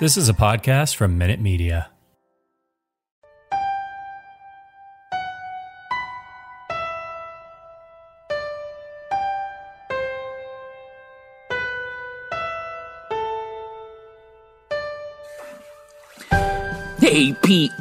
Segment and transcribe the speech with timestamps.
[0.00, 1.90] This is a podcast from Minute Media.
[17.00, 17.72] Hey, Pete.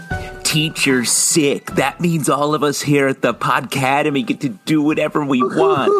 [0.48, 1.72] Teacher sick.
[1.72, 5.92] That means all of us here at the Podcademy get to do whatever we want.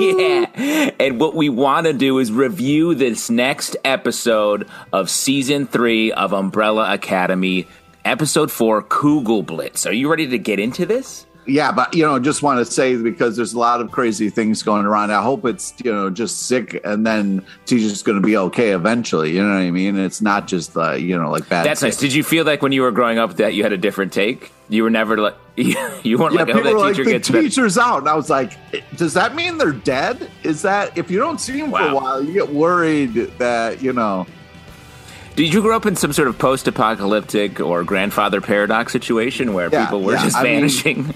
[0.00, 0.90] yeah.
[0.98, 6.32] And what we want to do is review this next episode of season three of
[6.32, 7.68] Umbrella Academy,
[8.02, 9.86] episode four, Kugelblitz.
[9.86, 11.26] Are you ready to get into this?
[11.46, 14.62] Yeah, but you know, just want to say because there's a lot of crazy things
[14.62, 15.10] going around.
[15.10, 19.32] I hope it's you know just sick, and then teacher's going to be okay eventually.
[19.32, 19.98] You know what I mean?
[19.98, 21.66] It's not just uh, you know like bad.
[21.66, 21.96] That's nice.
[21.98, 24.52] Did you feel like when you were growing up that you had a different take?
[24.70, 25.74] You were never like you
[26.18, 27.44] weren't Yeah, like, oh, that were teacher like, gets the better.
[27.48, 28.52] teacher's out, and I was like,
[28.96, 30.30] does that mean they're dead?
[30.42, 33.92] Is that if you don't see them for a while, you get worried that you
[33.92, 34.26] know?
[35.36, 39.84] Did you grow up in some sort of post-apocalyptic or grandfather paradox situation where Yeah,
[39.84, 41.14] people were yeah, just I mean- vanishing?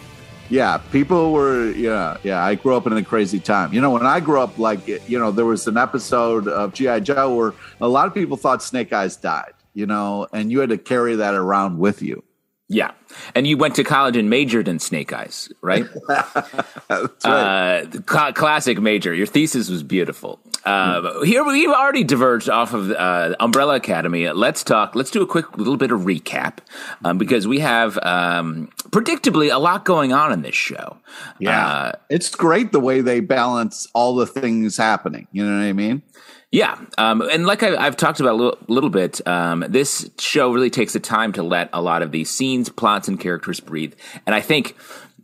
[0.51, 2.43] Yeah, people were, yeah, yeah.
[2.43, 3.73] I grew up in a crazy time.
[3.73, 7.01] You know, when I grew up, like, you know, there was an episode of G.I.
[7.01, 10.71] Joe where a lot of people thought Snake Eyes died, you know, and you had
[10.71, 12.25] to carry that around with you.
[12.69, 12.91] Yeah,
[13.35, 15.87] and you went to college and majored in Snake Eyes, right?
[16.09, 17.83] That's right.
[17.83, 19.15] uh, cla- classic major.
[19.15, 20.39] Your thesis was beautiful.
[20.65, 24.29] Uh, Here we've already diverged off of uh, Umbrella Academy.
[24.31, 24.95] Let's talk.
[24.95, 26.59] Let's do a quick little bit of recap
[27.05, 30.99] um, because we have um, predictably a lot going on in this show.
[31.39, 31.67] yeah.
[31.67, 35.27] Uh, it's great the way they balance all the things happening.
[35.33, 36.03] You know what I mean?
[36.51, 40.51] Yeah, um, and like I, I've talked about a little, little bit, um, this show
[40.51, 43.93] really takes the time to let a lot of these scenes, plots, and characters breathe.
[44.25, 44.75] And I think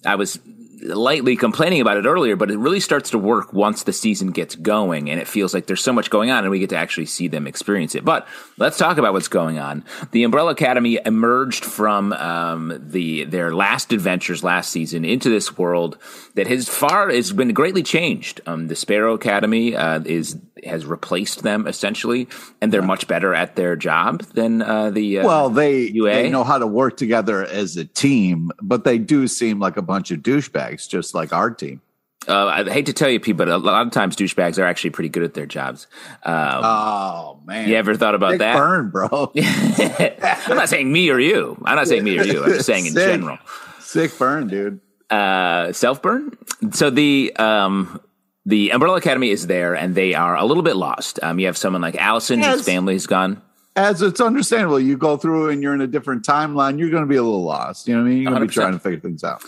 [0.05, 0.39] I was
[0.85, 4.55] lightly complaining about it earlier, but it really starts to work once the season gets
[4.55, 7.07] going, and it feels like there's so much going on, and we get to actually
[7.07, 8.05] see them experience it.
[8.05, 8.27] But
[8.59, 9.85] let's talk about what's going on.
[10.13, 15.99] The Umbrella Academy emerged from um, the their last adventures last season into this world
[16.35, 18.41] that has far has been greatly changed.
[18.47, 22.29] Um, the Sparrow Academy uh, is has replaced them essentially,
[22.61, 26.15] and they're much better at their job than uh, the uh, Well, they, UA?
[26.15, 29.83] they know how to work together as a team, but they do seem like a
[29.83, 31.81] bunch of douchebags, just like our team.
[32.27, 34.91] Uh, I hate to tell you, Pete, but a lot of times douchebags are actually
[34.91, 35.87] pretty good at their jobs.
[36.23, 37.69] Um, Oh, man.
[37.69, 38.57] you ever thought about Big that?
[38.57, 39.31] burn, bro.
[39.37, 41.61] I'm not saying me or you.
[41.67, 42.43] I'm not saying me or you.
[42.43, 43.39] I'm just saying in general.
[43.79, 44.81] Sick burn, dude.
[45.11, 46.33] Uh, self burn.
[46.73, 48.01] So the um,
[48.47, 51.21] the Umbrella Academy is there, and they are a little bit lost.
[51.23, 52.57] Um, you have someone like Allison, Yes.
[52.57, 53.43] whose family's gone.
[53.77, 57.09] As it's understandable, you go through and you're in a different timeline, you're going to
[57.09, 57.87] be a little lost.
[57.89, 58.23] You know what I mean?
[58.23, 59.43] You're going to be trying to figure things out.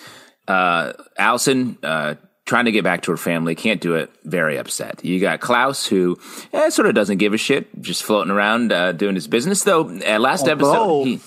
[0.48, 2.14] Uh, Allison, uh,
[2.44, 4.10] trying to get back to her family, can't do it.
[4.24, 5.04] Very upset.
[5.04, 6.18] You got Klaus, who
[6.52, 9.64] eh, sort of doesn't give a shit, just floating around uh, doing his business.
[9.64, 11.20] Though uh, last episode, he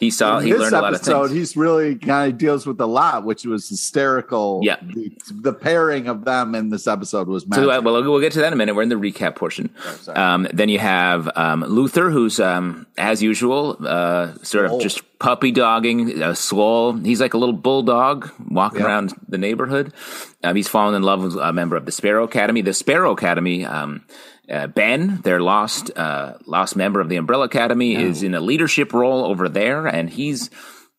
[0.00, 1.38] he saw In he this learned a lot of episode, things.
[1.38, 4.60] he's really kind of deals with a lot, which was hysterical.
[4.64, 4.76] Yeah.
[4.82, 8.38] The, the pairing of them in this episode was So uh, well, we'll get to
[8.40, 8.74] that in a minute.
[8.74, 9.70] We're in the recap portion.
[10.08, 14.80] um, then you have um, Luther, who's um, as usual, uh, sort of Oh.
[14.80, 16.94] just puppy dogging uh, Swole.
[16.94, 18.86] He's like a little bulldog walking Yeah.
[18.86, 19.92] around the neighborhood.
[20.42, 22.62] Um, he's fallen in love with a member of the Sparrow Academy.
[22.62, 23.66] The Sparrow Academy.
[24.50, 28.92] Uh, ben, their lost uh, lost member of the Umbrella Academy, is in a leadership
[28.92, 30.50] role over there, and he's.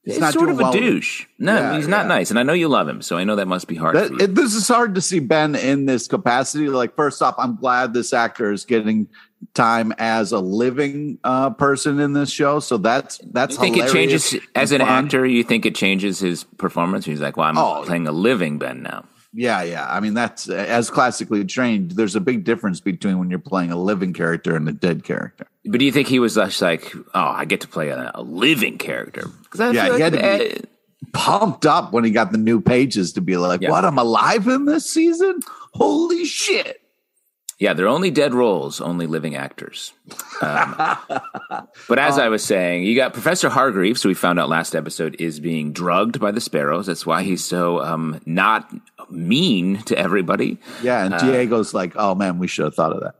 [0.04, 0.72] He's sort of a well.
[0.74, 1.28] douche.
[1.38, 2.08] No, Yeah, he's not yeah.
[2.08, 4.02] nice, and I know you love him, so I know that must be hard for
[4.02, 4.18] That, you.
[4.22, 6.70] it, this is hard to see Ben in this capacity.
[6.70, 9.10] Like, first off, I'm glad this actor is getting
[9.54, 12.60] time as a living uh, person in this show.
[12.60, 14.90] So that's that's You think it changes as an fun.
[15.06, 15.24] actor?
[15.24, 17.06] You think it changes his performance?
[17.06, 17.84] He's like, well, I'm Oh.
[17.86, 19.04] playing a living Ben now.
[19.34, 19.88] Yeah, yeah.
[19.90, 21.92] I mean, that's as classically trained.
[21.92, 25.48] There's a big difference between when you're playing a living character and a dead character.
[25.66, 28.24] But do you think he was just like, oh, I get to play a, a
[28.24, 29.28] living character?
[29.44, 30.66] Because Yeah, like had to be- uh,
[31.14, 33.72] Pumped up when he got the new pages to be like, Yeah.
[33.72, 33.84] "What?
[33.86, 35.40] I'm alive in this season?
[35.74, 36.81] Holy shit!"
[37.62, 39.94] Yeah, they're only dead roles, only living actors.
[40.42, 40.76] Um,
[41.88, 45.16] but as I was saying, you got Professor Hargreaves, who we found out last episode
[45.20, 46.88] is being drugged by the sparrows.
[46.88, 48.68] That's why he's so um, not
[49.12, 50.58] mean to everybody.
[50.82, 53.16] Yeah, and Uh, Diego's like, "Oh man, we should have thought of that."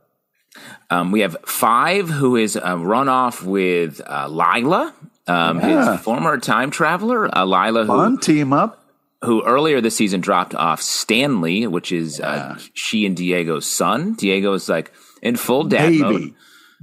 [0.90, 4.92] Um, we have five who is uh, run off with uh, Lila,
[5.28, 5.92] um, Yeah.
[5.92, 7.32] his former time traveler.
[7.32, 8.81] Uh, Lila, who, Fun team up.
[9.24, 14.14] Who earlier this season dropped off Stanley, which is uh, she and Diego's son.
[14.14, 14.92] Diego is like
[15.22, 16.12] in full dad mode.
[16.12, 16.34] Maybe.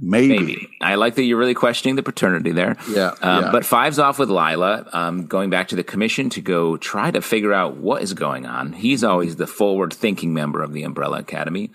[0.02, 0.38] Maybe.
[0.38, 0.68] Maybe.
[0.80, 2.78] I like that you're really questioning the paternity there.
[2.88, 3.50] Yeah, Um, yeah.
[3.52, 7.20] But Five's off with Lila, um, going back to the commission to go try to
[7.20, 8.72] figure out what is going on.
[8.72, 11.70] He's always the forward thinking member of the Umbrella Academy.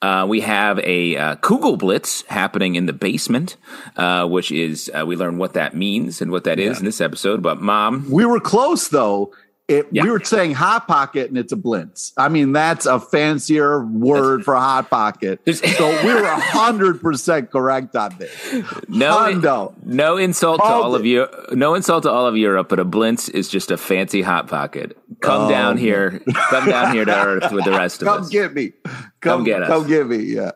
[0.00, 3.58] Uh, we have a uh, Kugelblitz happening in the basement,
[3.98, 7.02] uh, which is, uh, we learn what that means and what that is in this
[7.02, 7.42] episode.
[7.42, 9.34] But mom, We were close though.
[9.68, 10.04] It, Yeah.
[10.04, 12.12] We were saying hot pocket and it's a blintz.
[12.16, 15.40] I mean, that's a fancier word for hot pocket.
[15.54, 18.64] So we were hundred percent correct on this.
[18.88, 22.78] no, no insult to Called all of you, no insult to all of Europe, but
[22.80, 24.96] a Blintz is just a fancy hot pocket.
[25.20, 28.26] Come Oh, down here, come down here to Earth with the rest of Come us.
[28.26, 28.72] Come get me.
[29.20, 29.68] Come get us.
[29.68, 30.16] Come get me.
[30.18, 30.52] Yeah.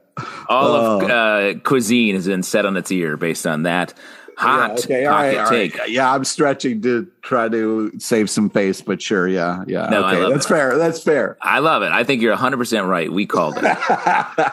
[0.48, 1.06] all of Oh.
[1.08, 3.92] uh, cuisine has been set on its ear based on that
[4.36, 5.06] hot Yeah, okay.
[5.06, 5.38] All pocket right.
[5.38, 5.72] All right.
[5.72, 5.88] take.
[5.88, 6.12] Yeah.
[6.12, 9.28] I'm stretching to try to save some face, but sure.
[9.28, 9.64] Yeah.
[9.66, 9.88] Yeah.
[9.88, 10.30] No, okay.
[10.30, 10.48] That's it.
[10.48, 10.78] fair.
[10.78, 11.36] That's fair.
[11.40, 11.92] I love it.
[11.92, 13.10] I think you're 100% right.
[13.12, 14.52] We called it.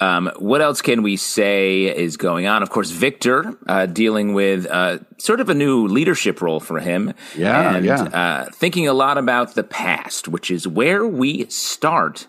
[0.00, 2.62] um, what else can we say is going on?
[2.62, 7.12] Of course, Viktor uh, dealing with uh, sort of a new leadership role for him.
[7.36, 8.02] Yeah, and yeah.
[8.02, 12.26] Uh, thinking a lot about the past, which is where we start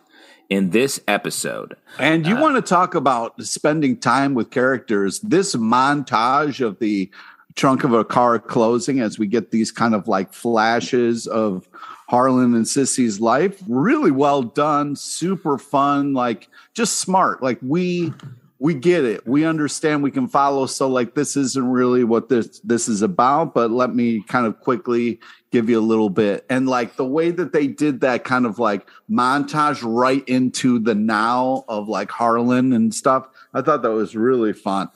[0.51, 1.77] in this episode.
[1.97, 5.21] And Uh, you want to talk about spending time with characters.
[5.21, 7.09] This montage of the
[7.55, 11.69] trunk of a car closing as we get these kind of like flashes of
[12.09, 17.41] Harlan and Sissy's life, really well done, super fun, like just smart.
[17.41, 18.13] Like we
[18.61, 19.25] we get it.
[19.25, 20.67] We understand we can follow.
[20.67, 24.59] So like this isn't really what this this is about, but let me kind of
[24.59, 25.19] quickly
[25.51, 26.45] give you a little bit.
[26.47, 30.93] And like the way that they did that kind of like montage right into the
[30.93, 34.89] now of like Harlan and stuff, I thought that was really fun.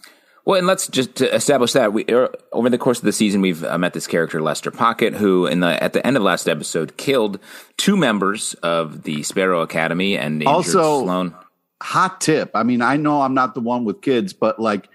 [0.45, 3.41] Well, and let's just to establish that we er, over the course of the season
[3.41, 6.47] we've uh, met this character Lester Pocket, who in the at the end of last
[6.47, 7.39] episode killed
[7.77, 11.35] two members of the Sparrow Academy and injured Also- Sloan.
[11.83, 12.51] Hot tip.
[12.55, 14.89] I mean, I know I'm not the one with kids, but like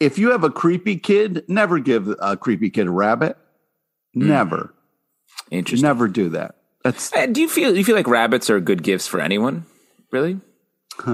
[0.00, 3.36] if you have a creepy kid, never give a creepy kid a rabbit.
[4.14, 4.74] Never.
[5.50, 5.86] Interesting.
[5.86, 6.56] Never do that.
[6.84, 9.64] That's Uh, do you feel do you feel like rabbits are good gifts for anyone?
[10.10, 10.40] Really?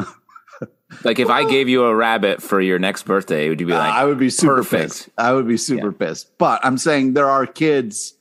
[1.05, 3.93] like if I gave you a rabbit for your next birthday, would you be like,
[3.93, 4.83] I would be super perfect.
[4.83, 5.09] pissed.
[5.17, 6.37] I would be super pissed.
[6.39, 8.15] But I'm saying there are kids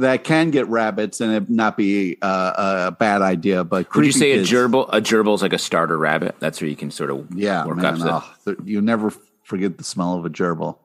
[0.00, 3.64] that can get rabbits and it not be uh, a bad idea.
[3.64, 4.88] But could you say kids, a gerbil?
[4.92, 6.36] A gerbil is like a starter rabbit.
[6.40, 8.02] That's where you can sort of Yeah, work man.
[8.02, 9.12] up oh, you never
[9.44, 10.78] forget the smell of a gerbil.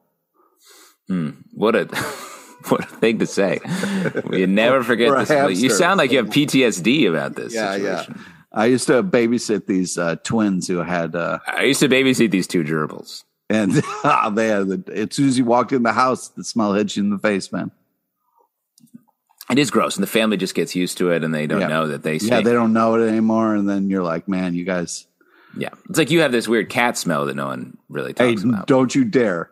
[1.54, 1.86] What a
[2.70, 3.60] what a thing to say.
[4.32, 5.62] You never forget this.
[5.62, 7.54] You sound like you have PTSD about this.
[7.54, 8.16] Yeah, situation.
[8.18, 8.24] yeah.
[8.54, 12.48] I used to babysit these uh, twins who had, uh, I used to babysit these
[12.48, 13.24] two gerbils.
[13.50, 13.72] and
[14.36, 14.68] they had.
[14.68, 17.18] The, as soon as you walked in the house, the smell hits you in the
[17.18, 17.72] face, man.
[19.52, 21.68] It is gross, and the family just gets used to it, and they don't Yeah.
[21.68, 22.16] know that they.
[22.18, 25.06] Yeah, they don't know it anymore, and then you're like, man, you guys,
[25.58, 28.44] yeah, it's like you have this weird cat smell that no one really hey, talks
[28.44, 28.68] about.
[28.68, 29.52] don't you dare.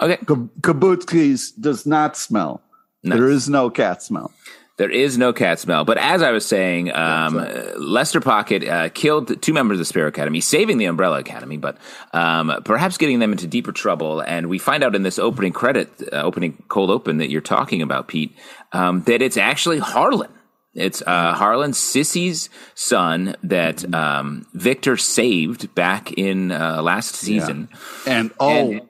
[0.00, 0.16] Okay,
[0.62, 2.62] Kabutsky's does not smell.
[3.02, 4.32] There is no cat smell.
[4.76, 5.84] There is no cat smell.
[5.84, 9.84] But as I was saying, um, uh, Lester Pocket uh, killed two members of the
[9.84, 11.78] Sparrow Academy, saving the Umbrella Academy, but
[12.12, 14.20] um, perhaps getting them into deeper trouble.
[14.20, 17.82] And we find out in this opening credit, uh, opening cold open that you're talking
[17.82, 18.34] about, Pete,
[18.72, 20.30] um, that it's actually Harlan.
[20.74, 27.68] It's uh, Harlan Sissy's son that um, Viktor saved back in uh, last season.
[28.08, 28.88] And oh, And-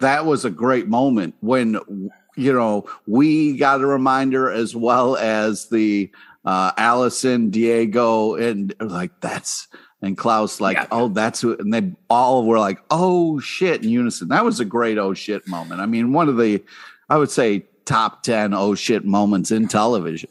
[0.00, 1.78] that was a great moment when
[2.36, 6.10] you know we got a reminder as well as the
[6.44, 9.68] uh Allison, Diego, and like that's
[10.02, 10.86] and Klaus like, Yeah.
[10.90, 14.28] oh, that's who and they all were like, oh shit in unison.
[14.28, 15.80] That was a great oh shit moment.
[15.80, 16.62] I mean, one of the
[17.08, 20.30] I would say top ten oh shit moments in television.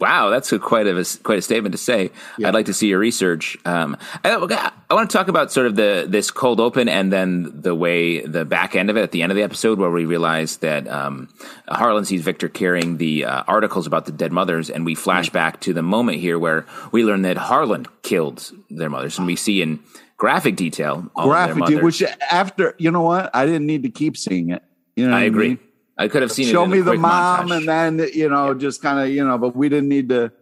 [0.00, 2.10] Wow, that's a quite a quite a statement to say.
[2.42, 3.58] I'd like to see your research.
[3.66, 7.50] Um, I, I want to talk about sort of the this cold open and then
[7.60, 10.06] the way the back end of it at the end of the episode where we
[10.06, 11.28] realize that um,
[11.68, 15.60] Harlan sees Viktor carrying the uh, articles about the dead mothers, and we flash back
[15.60, 19.60] to the moment here where we learn that Harlan killed their mothers, and we see
[19.60, 19.80] in
[20.16, 23.90] graphic detail all of their Graphic, which after you know what, I didn't need to
[23.90, 24.62] keep seeing it.
[24.96, 25.48] You know, I agree.
[25.48, 25.58] mean?
[26.00, 26.50] I could have seen it.
[26.50, 27.58] Show me the mom, montage.
[27.58, 30.32] and then you know, just kind of you know, but we didn't need to.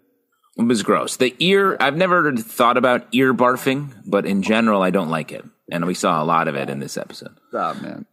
[0.56, 1.16] It was gross.
[1.16, 5.44] The ear, I've never thought about ear barfing, but in general, I don't like it.
[5.70, 7.36] And we saw a lot of it in this episode.
[7.48, 8.06] Stop, man.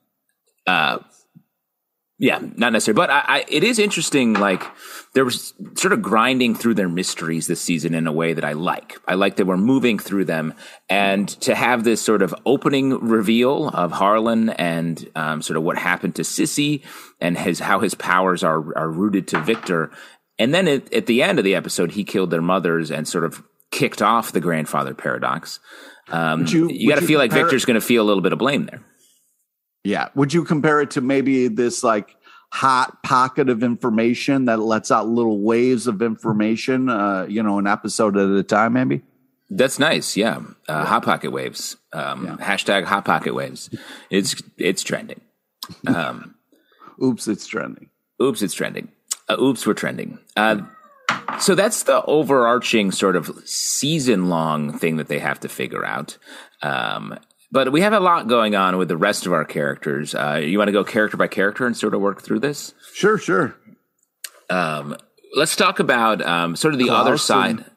[0.65, 0.99] Uh,
[2.17, 4.33] Yeah, not necessarily, but I, I, it is interesting.
[4.33, 4.63] Like
[5.13, 8.53] there was sort of grinding through their mysteries this season in a way that I
[8.53, 8.97] like.
[9.05, 10.53] I like that we're moving through them,
[10.87, 15.77] and to have this sort of opening reveal of Harlan and um, sort of what
[15.77, 16.83] happened to Sissy
[17.19, 19.91] and his how his powers are are rooted to Viktor,
[20.39, 23.25] and then at, at the end of the episode, he killed their mothers and sort
[23.25, 25.59] of kicked off the grandfather paradox.
[26.09, 28.39] Um, you, you got to feel like Viktor's going to feel a little bit of
[28.39, 28.81] blame there.
[29.85, 30.09] Yeah.
[30.15, 32.17] Would you compare it to maybe this like
[32.51, 37.67] hot pocket of information that lets out little waves of information, uh, you know, an
[37.67, 39.03] episode at a time, maybe?
[39.49, 40.17] That's nice.
[40.17, 40.37] Yeah.
[40.37, 40.85] Uh, yeah.
[40.85, 41.77] Hot pocket waves.
[41.93, 42.35] Um, yeah.
[42.37, 43.69] Hashtag hot pocket waves.
[44.09, 45.21] It's, it's trending.
[45.85, 46.33] Um,
[47.03, 47.89] oops, it's trending.
[48.19, 48.91] Oops, it's trending.
[49.29, 50.17] Uh, oops, we're trending.
[50.35, 50.61] Uh,
[51.39, 56.17] so that's the overarching sort of season long thing that they have to figure out.
[56.63, 57.19] Um,
[57.55, 60.13] but we have a lot going on with the rest of our characters.
[60.13, 62.73] Uh, you want to go character by character and sort of work through this?
[62.93, 63.55] Sure, sure.
[64.49, 64.97] Um,
[65.37, 67.51] let's talk about um, sort of the Klaus other side.
[67.51, 67.71] And,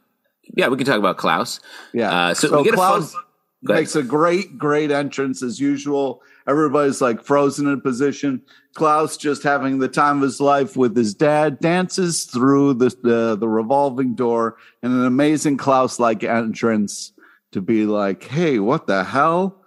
[0.57, 1.61] yeah, we can talk about Klaus.
[1.95, 2.11] Yeah.
[2.11, 3.23] Uh, so, so, we get Klaus a fun,
[3.63, 6.23] makes a great, great entrance as usual.
[6.49, 8.43] Everybody's like frozen in position.
[8.75, 13.37] Klaus just having the time of his life with his dad dances through the the,
[13.37, 17.13] the revolving door in an amazing Klaus like entrance
[17.53, 19.58] to be like, hey, what the hell?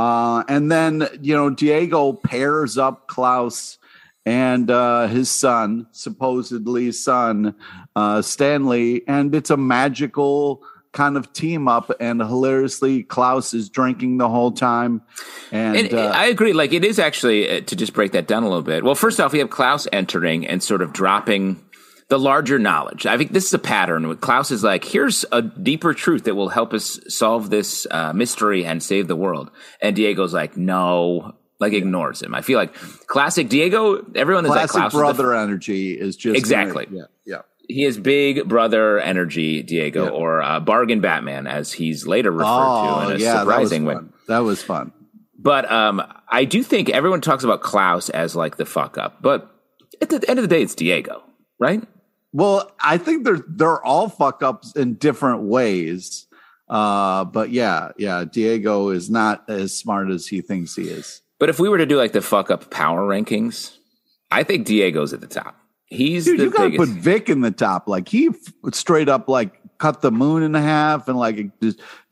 [0.00, 3.76] Uh, and then, you know, Diego pairs up Klaus
[4.24, 7.54] and uh, his son, supposedly son,
[7.94, 11.92] uh, Stanley, and it's a magical kind of team up.
[12.00, 15.02] And hilariously, Klaus is drinking the whole time.
[15.52, 16.54] And, and uh, I agree.
[16.54, 18.82] Like, it is actually, uh, to just break that down a little bit.
[18.82, 21.62] Well, first off, we have Klaus entering and sort of dropping
[22.10, 23.06] the larger knowledge.
[23.06, 24.16] I think this is a pattern.
[24.16, 28.66] Klaus is like, here's a deeper truth that will help us solve this uh, mystery
[28.66, 29.50] and save the world.
[29.80, 32.34] And Diego's like, no, like ignores him.
[32.34, 32.74] I feel like
[33.06, 34.04] classic Diego.
[34.16, 36.88] Everyone classic is like Klaus brother is energy is just exactly.
[36.90, 37.42] yeah, yeah.
[37.68, 40.10] He is big brother energy, Diego, yeah.
[40.10, 43.94] or uh, bargain Batman, as he's later referred oh, to in a yeah, surprising way.
[44.26, 44.92] That was fun.
[45.38, 49.48] But um, I do think everyone talks about Klaus as like the fuck up, but
[50.02, 51.22] at the end of the day, it's Diego,
[51.60, 51.86] right?
[52.32, 56.26] Well, I think they're they're all fuck ups in different ways.
[56.68, 61.20] Uh, but yeah, yeah, Diego is not as smart as he thinks he is.
[61.40, 63.76] But if we were to do like the fuck up power rankings,
[64.30, 65.56] I think Diego's at the top.
[65.86, 67.88] He's Dude, you gotta put Vic in the top.
[67.88, 71.50] Like he f- straight up like cut the moon in half and like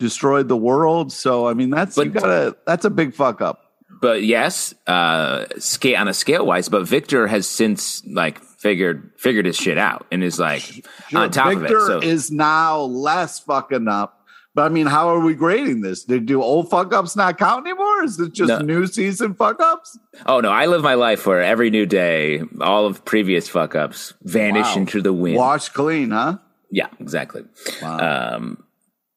[0.00, 1.12] destroyed the world.
[1.12, 3.72] So I mean, that's but, you gotta that's a big fuck up.
[4.00, 6.68] But yes, uh, scale on a scale wise.
[6.68, 11.30] But Viktor has since like figured figured his shit out and is like sure, on
[11.30, 12.02] top Viktor of it.
[12.02, 14.14] So is now less fucking up.
[14.54, 16.02] But I mean, how are we grading this?
[16.04, 18.02] Did do old fuck ups not count anymore?
[18.02, 18.58] Is it just no.
[18.58, 19.96] new season fuck ups?
[20.26, 24.14] Oh no, I live my life where every new day, all of previous fuck ups
[24.22, 24.76] vanish wow.
[24.76, 25.36] into the wind.
[25.36, 26.38] Wash clean, huh?
[26.70, 27.44] Yeah, exactly.
[27.80, 28.34] Wow.
[28.34, 28.64] Um,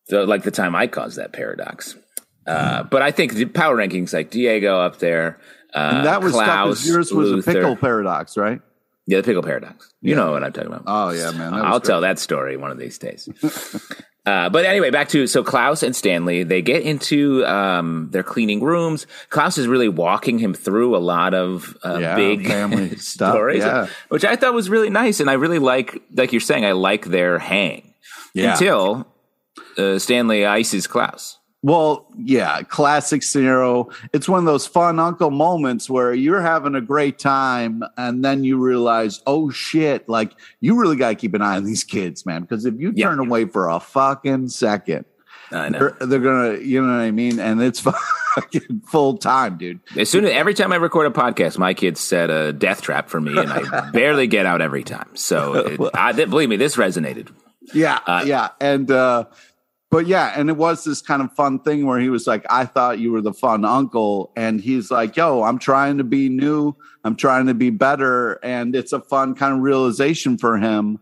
[0.05, 1.95] so like the time I caused that paradox.
[2.45, 5.39] Uh, but I think the power rankings like Diego up there.
[5.73, 7.51] Uh, and that was Klaus, yours was Luther.
[7.51, 8.61] a pickle paradox, right?
[9.11, 9.93] Yeah, the pickle paradox.
[10.01, 10.15] You yeah.
[10.15, 10.83] know what I'm talking about.
[10.87, 11.53] Oh yeah, man.
[11.53, 11.83] I'll great.
[11.83, 13.27] tell that story one of these days.
[14.25, 16.43] uh, but anyway, back to so Klaus and Stanley.
[16.43, 19.07] They get into um, their cleaning rooms.
[19.29, 23.87] Klaus is really walking him through a lot of uh, yeah, big family stories, yeah.
[24.07, 25.19] which I thought was really nice.
[25.19, 27.93] And I really like, like you're saying, I like their hang
[28.33, 28.53] yeah.
[28.53, 29.07] until
[29.77, 31.37] uh, Stanley ices Klaus.
[31.63, 33.89] Well, yeah, classic scenario.
[34.13, 38.43] It's one of those fun uncle moments where you're having a great time and then
[38.43, 42.25] you realize, oh shit, like you really got to keep an eye on these kids,
[42.25, 42.41] man.
[42.41, 45.05] Because if you turn away for a fucking second,
[45.51, 47.39] they're, they're, gonna, you know what I mean?
[47.39, 47.79] And it's
[48.35, 49.81] fucking full time, dude.
[49.95, 53.07] As soon as every time I record a podcast, my kids set a death trap
[53.09, 55.15] for me and I barely get out every time.
[55.15, 57.29] So it, I, believe me, this resonated.
[57.73, 57.99] Yeah.
[58.07, 58.49] Uh, yeah.
[58.59, 59.25] And, uh,
[59.91, 62.65] but yeah, and it was this kind of fun thing where he was like, I
[62.65, 64.31] thought you were the fun uncle.
[64.37, 66.73] And he's like, yo, I'm trying to be new.
[67.03, 68.39] I'm trying to be better.
[68.41, 70.97] And it's a fun kind of realization for him.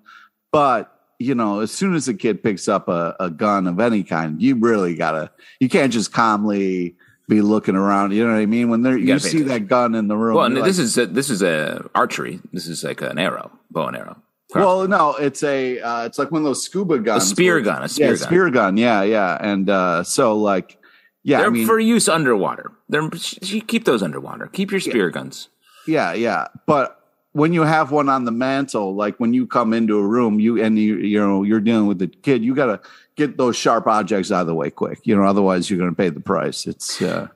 [0.51, 4.03] But, you know, as soon as a kid picks up a, a gun of any
[4.03, 5.29] kind, you really gotta,
[5.59, 6.95] you can't just calmly
[7.27, 8.11] be looking around.
[8.13, 8.69] You know what I mean?
[8.69, 10.35] When there, you, you see that gun in the room.
[10.35, 12.39] Well, this like, is a, this is a archery.
[12.53, 14.17] This is like an arrow, bow and arrow.
[14.55, 17.23] Well, no, it's a uh, it's like one of those scuba guns.
[17.23, 18.27] A spear gun, a spear yeah, gun.
[18.27, 18.77] spear gun.
[18.77, 19.37] Yeah, yeah.
[19.39, 20.77] And uh, so like
[21.23, 22.71] yeah, they're I mean, for use underwater.
[22.87, 24.47] They're keep those underwater.
[24.47, 25.13] Keep your spear yeah.
[25.13, 25.49] guns.
[25.85, 26.47] Yeah, yeah.
[26.65, 26.99] But
[27.33, 30.61] when you have one on the mantle, like when you come into a room, you
[30.61, 33.85] and you you know you're dealing with the kid, you got to get those sharp
[33.85, 34.99] objects out of the way quick.
[35.03, 36.65] You know, otherwise you're going to pay the price.
[36.65, 37.27] It's uh,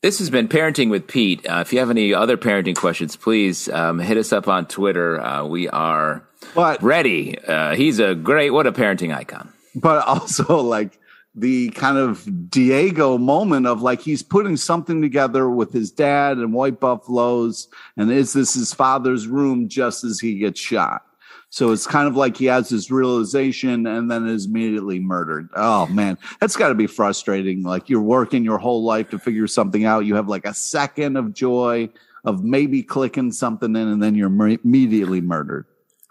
[0.00, 1.46] This has been Parenting with Pete.
[1.46, 5.20] Uh, if you have any other parenting questions, please um, hit us up on Twitter.
[5.20, 7.38] Uh, we are But ready.
[7.38, 9.52] Uh, he's a great, what a parenting icon.
[9.74, 10.98] but also like
[11.34, 16.52] the kind of Diego moment of like he's putting something together with his dad and
[16.52, 21.02] White Buffaloes, and is this his father's room just as he gets shot?
[21.50, 25.48] So it's kind of like he has this realization and then is immediately murdered.
[25.54, 27.62] Oh man, that's got to be frustrating.
[27.62, 30.04] Like you're working your whole life to figure something out.
[30.04, 31.90] You have like a second of joy
[32.24, 35.66] of maybe clicking something in, and then you're immediately murdered.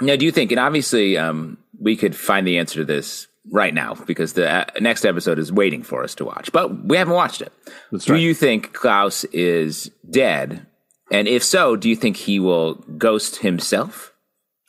[0.05, 3.73] Now, do you think, and obviously um, we could find the answer to this right
[3.73, 7.13] now because the uh, next episode is waiting for us to watch, but we haven't
[7.13, 7.51] watched it.
[7.91, 8.21] That's do right.
[8.21, 10.65] you think Klaus is dead?
[11.11, 14.13] And if so, do you think he will ghost himself?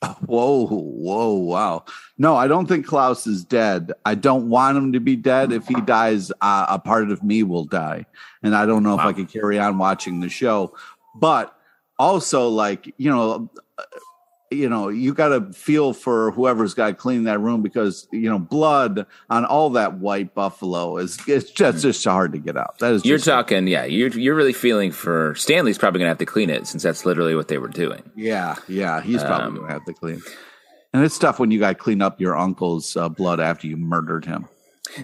[0.27, 1.85] Whoa, whoa, wow.
[2.19, 3.93] No, I don't think Klaus is dead.
[4.05, 5.51] I don't want him to be dead.
[5.51, 8.05] If he dies, uh, a part of me will die.
[8.43, 10.77] And I don't know if I could carry on watching the show.
[11.17, 11.57] But
[11.99, 13.51] also, like, you know,
[14.51, 18.29] you know, you got to feel for whoever's got to clean that room because you
[18.31, 22.79] know blood on all that white buffalo is it's just just hard to get out.
[22.79, 23.85] That is You're talking, yeah.
[23.85, 27.05] You're you're really feeling for Stanley's probably going to have to clean it since that's
[27.05, 28.03] literally what they were doing.
[28.15, 29.01] yeah, yeah.
[29.01, 30.23] He's probably Um, gonna have to clean.
[30.93, 33.77] And it's tough when you got to clean up your uncle's uh, blood after you
[33.77, 34.47] murdered him.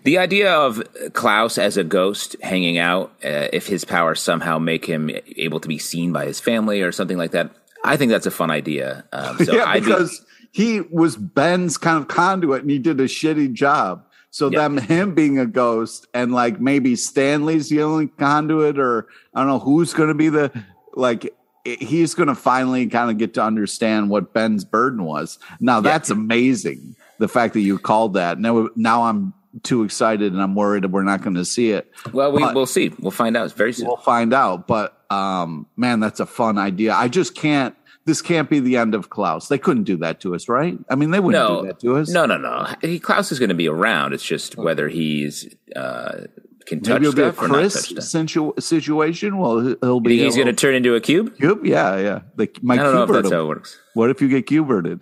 [0.05, 0.81] The idea of
[1.15, 5.67] Klaus as a ghost hanging out, uh, if his powers somehow make him able to
[5.67, 7.51] be seen by his family or something like that,
[7.85, 9.05] I think that's a fun idea.
[9.13, 13.01] Um, so yeah, I'd be- because he was Ben's kind of conduit and he did
[13.01, 14.05] a shitty job.
[14.33, 14.61] So Yeah.
[14.61, 19.49] them him being a ghost and like maybe Stanley's the only conduit or I don't
[19.49, 20.53] know who's going to be the
[20.95, 21.35] like
[21.65, 25.39] he's going to finally kind of get to understand what Ben's burden was.
[25.61, 26.97] Now that's amazing.
[27.19, 28.39] The fact that you called that.
[28.39, 29.35] Now now I'm
[29.65, 31.91] too excited and I'm worried that we're not going to see it.
[32.13, 32.93] well, we, we'll see.
[33.01, 33.89] We'll find out It's very soon.
[33.89, 34.69] We'll find out.
[34.69, 36.95] But um, man, that's a fun idea.
[36.95, 37.75] I just can't.
[38.07, 39.49] This can't be the end of Klaus.
[39.49, 40.79] They couldn't do that to us, right?
[40.89, 42.09] I mean, they wouldn't no, do that to us.
[42.09, 42.67] no, no, no.
[42.81, 44.15] He, Klaus is going to be around.
[44.15, 46.23] It's just whether he's uh,
[46.67, 49.37] can touch Maybe it'll be a stuff or not touch Chris situ- situation.
[49.39, 50.19] Well, he- he'll be.
[50.19, 51.37] He's going to turn into a cube?
[51.37, 51.67] cube.
[51.67, 52.21] Yeah, yeah.
[52.37, 53.79] The, my I don't know if that's how it works.
[53.95, 55.01] What if you get cuberted?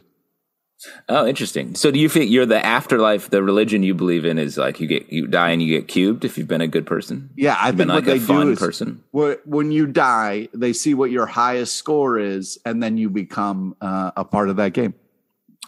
[1.09, 1.75] Oh, interesting.
[1.75, 3.31] So, do you think you're the afterlife?
[3.31, 6.25] The religion you believe in is like you get you die and you get cubed
[6.25, 7.31] if you've been a good person.
[7.37, 9.03] Yeah, I You've think been what like they a fun do is person.
[9.13, 14.13] when you die, they see what your highest score is, and then you become uh,
[14.17, 14.95] a part of that game.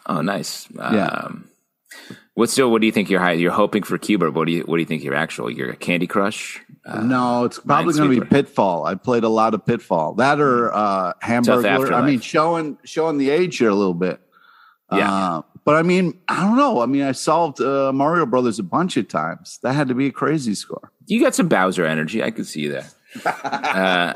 [0.06, 0.68] Oh, nice.
[0.74, 1.06] Yeah.
[1.06, 1.50] Um,
[2.34, 2.70] what's still?
[2.70, 3.32] What do you think you're high?
[3.32, 4.62] You're hoping for cube, or what do you?
[4.62, 5.50] What do you think you're actual?
[5.50, 6.60] You're a Candy Crush.
[6.84, 8.84] Uh, no, it's probably going to be Pitfall.
[8.86, 10.14] I played a lot of Pitfall.
[10.14, 11.92] That or uh, Hamburger.
[11.92, 14.20] I mean, showing showing the age here a little bit.
[14.92, 15.12] Yeah.
[15.12, 16.80] Uh, but I mean, I don't know.
[16.80, 19.58] I mean, I solved uh, Mario Brothers a bunch of times.
[19.62, 20.90] That had to be a crazy score.
[21.06, 22.22] you got some Bowser energy.
[22.22, 22.88] I can see you there.
[23.24, 24.14] uh,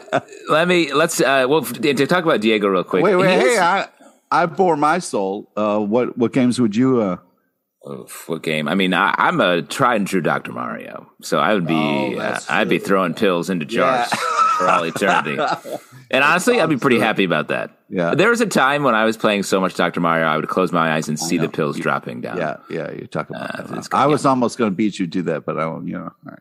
[0.48, 3.02] let me let's uh, well to talk about Diego real quick.
[3.02, 3.88] Wait, wait, He hey, is- I
[4.30, 5.50] I bore my soul.
[5.56, 7.00] Uh, what what games would you?
[7.00, 7.16] Uh,
[7.88, 8.66] Oof, what game?
[8.66, 10.50] I mean, I, I'm a tried and true Dr.
[10.52, 14.18] Mario, so I would be, Oh, uh, I'd be throwing pills into jars Yeah.
[14.58, 15.40] for all eternity.
[16.10, 17.75] And honestly, I'd be pretty happy about that.
[17.88, 18.14] Yeah.
[18.14, 20.00] There was a time when I was playing so much Dr.
[20.00, 22.36] Mario, I would close my eyes and see the pills dropping down.
[22.36, 23.60] yeah, yeah, you're talking about.
[23.60, 23.88] Uh, that.
[23.92, 25.86] I was almost going to beat you to that, but I won't.
[25.86, 26.38] You know, all right.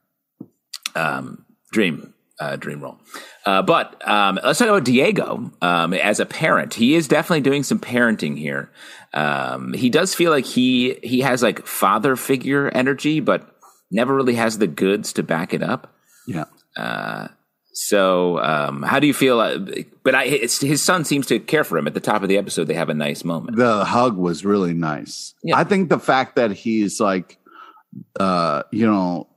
[0.95, 2.97] um, dream, uh, dream role.
[3.45, 6.73] Uh, but um, let's talk about Diego um, as a parent.
[6.73, 8.71] He is definitely doing some parenting here.
[9.13, 13.47] Um, he does feel like he he has like father figure energy, but
[13.91, 15.93] never really has the goods to back it up.
[16.27, 16.45] yeah.
[17.77, 19.41] So, um, how do you feel?
[19.41, 19.59] Uh,
[20.03, 21.87] but I, it's, his son seems to care for him.
[21.87, 23.57] At the top of the episode, they have a nice moment.
[23.57, 25.35] the hug was really nice.
[25.43, 25.57] Yeah.
[25.57, 27.37] I think the fact that he's like,
[28.17, 29.27] uh, you know,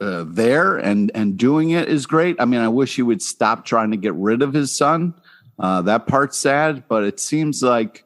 [0.00, 2.36] uh, there and and doing it is great.
[2.40, 5.12] I mean, I wish he would stop trying to get rid of his son.
[5.58, 8.04] Uh, that part's sad, but it seems like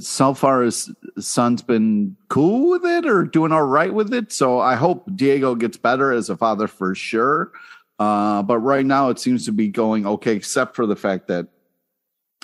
[0.00, 4.32] so far his son's been cool with it or doing all right with it.
[4.32, 7.52] So I hope Diego gets better as a father for sure.
[7.98, 11.46] Uh, but right now it seems to be going okay, except for the fact that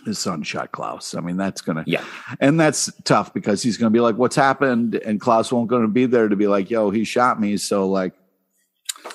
[0.07, 1.15] his son shot Klaus.
[1.15, 2.05] I mean, that's gonna Yeah.
[2.41, 6.07] and that's tough because he's to be like, "What's happened?" And Klaus won't to be
[6.07, 8.15] there to be like, "Yo, he shot me." So like,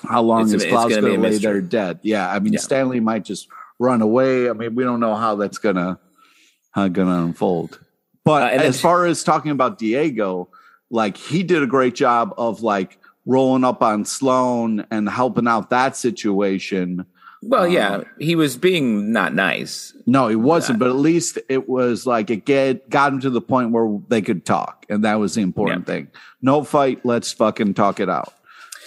[0.02, 2.00] how long It's is it's Klaus gonna gonna lay there dead?
[2.02, 2.60] Yeah, I mean, Yeah.
[2.60, 4.48] Stanley might just run away.
[4.48, 5.98] I mean, we don't know how that's gonna
[6.72, 7.80] how gonna unfold.
[8.24, 10.50] But Uh, as far as talking about Diego,
[10.90, 15.70] like he did a great job of like rolling up on Sloan and helping out
[15.70, 17.04] that situation.
[17.42, 19.92] Well, yeah, he was being not nice.
[20.06, 23.42] No, he wasn't, but at least it was like it get got him to the
[23.42, 26.08] point where they could talk, and that was the important thing.
[26.40, 28.32] No fight, let's fucking talk it out.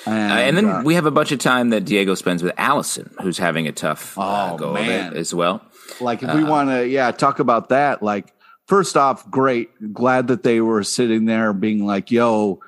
[0.05, 2.53] And, uh, and then uh, we have a bunch of time that Diego spends with
[2.57, 5.07] Allison, who's having a tough uh, oh, go man.
[5.07, 5.61] of it as well.
[5.99, 8.01] Like if we uh, want to, yeah, talk about that.
[8.01, 8.33] Like
[8.65, 12.61] first off, great, glad that they were sitting there being like, "Yo,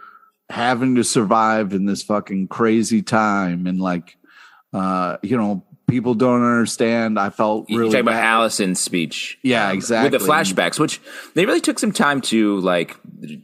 [0.52, 4.18] having to survive in this fucking crazy time," and like,
[4.74, 7.20] uh, you know, people don't understand.
[7.20, 9.38] I felt really you talking about Allison's speech.
[9.44, 10.10] Yeah, um, exactly.
[10.10, 11.02] With the flashbacks, which
[11.36, 12.98] they really took some time to like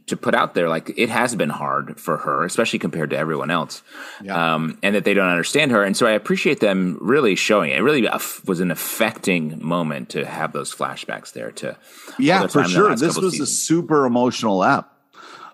[0.06, 0.68] to put out there.
[0.68, 3.82] Like it has been hard for her, especially compared to everyone else,
[4.22, 4.54] yeah.
[4.54, 5.84] um, and that they don't understand her.
[5.84, 7.78] And so I appreciate them really showing it.
[7.78, 8.08] It really
[8.46, 11.52] was an affecting moment to have those flashbacks there.
[11.52, 11.76] To
[12.18, 12.90] yeah, for sure.
[12.96, 13.40] This was seasons.
[13.40, 14.92] a super emotional app.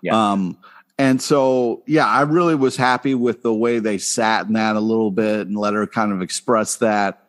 [0.01, 0.31] Yeah.
[0.31, 0.57] Um,
[0.97, 4.79] and so, yeah, I really was happy with the way they sat in that a
[4.79, 7.27] little bit and let her kind of express that.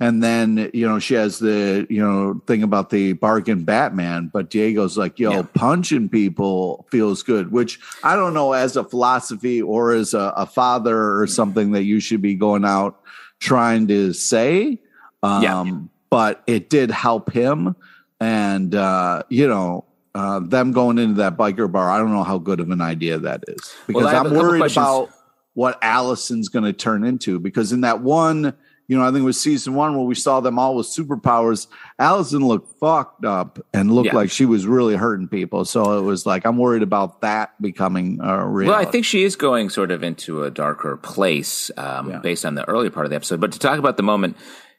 [0.00, 4.50] And then, you know, she has the, you know, thing about the bargain Batman, but
[4.50, 5.42] Diego's like, yo, yeah.
[5.54, 10.46] punching people feels good, which I don't know as a philosophy or as a, a
[10.46, 13.00] father or something that you should be going out
[13.38, 14.80] trying to say.
[15.22, 15.78] Um, yeah.
[16.10, 17.76] But it did help him.
[18.18, 22.38] And, uh, you know, uh, them going into that biker bar, I don't know how
[22.38, 25.10] good of an idea that is because well, I'm worried about
[25.54, 27.40] what Allison's going to turn into.
[27.40, 28.54] Because in that one,
[28.86, 31.68] you know, I think it was season one where we saw them all with superpowers.
[31.98, 34.14] Allison looked fucked up and looked yeah.
[34.14, 35.64] like she was really hurting people.
[35.64, 38.68] So it was like I'm worried about that becoming a real.
[38.68, 42.18] Well, I think she is going sort of into a darker place um, yeah.
[42.18, 43.40] based on the earlier part of the episode.
[43.40, 44.36] But to talk about the moment,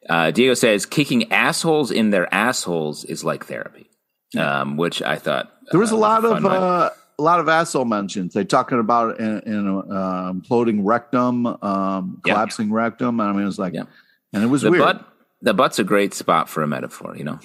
[0.08, 3.85] uh, Diego says kicking assholes in their assholes is like therapy
[4.38, 7.86] um, which I thought there was uh, a lot of uh, a lot of asshole
[7.86, 8.34] mentions.
[8.34, 12.76] They talking about in, in uh, imploding rectum, um, collapsing yeah.
[12.76, 13.20] rectum.
[13.20, 13.84] I mean, it was like, yeah.
[14.34, 14.84] and it was the weird.
[14.84, 15.08] Butt,
[15.42, 17.40] the butt's a great spot for a metaphor, you know.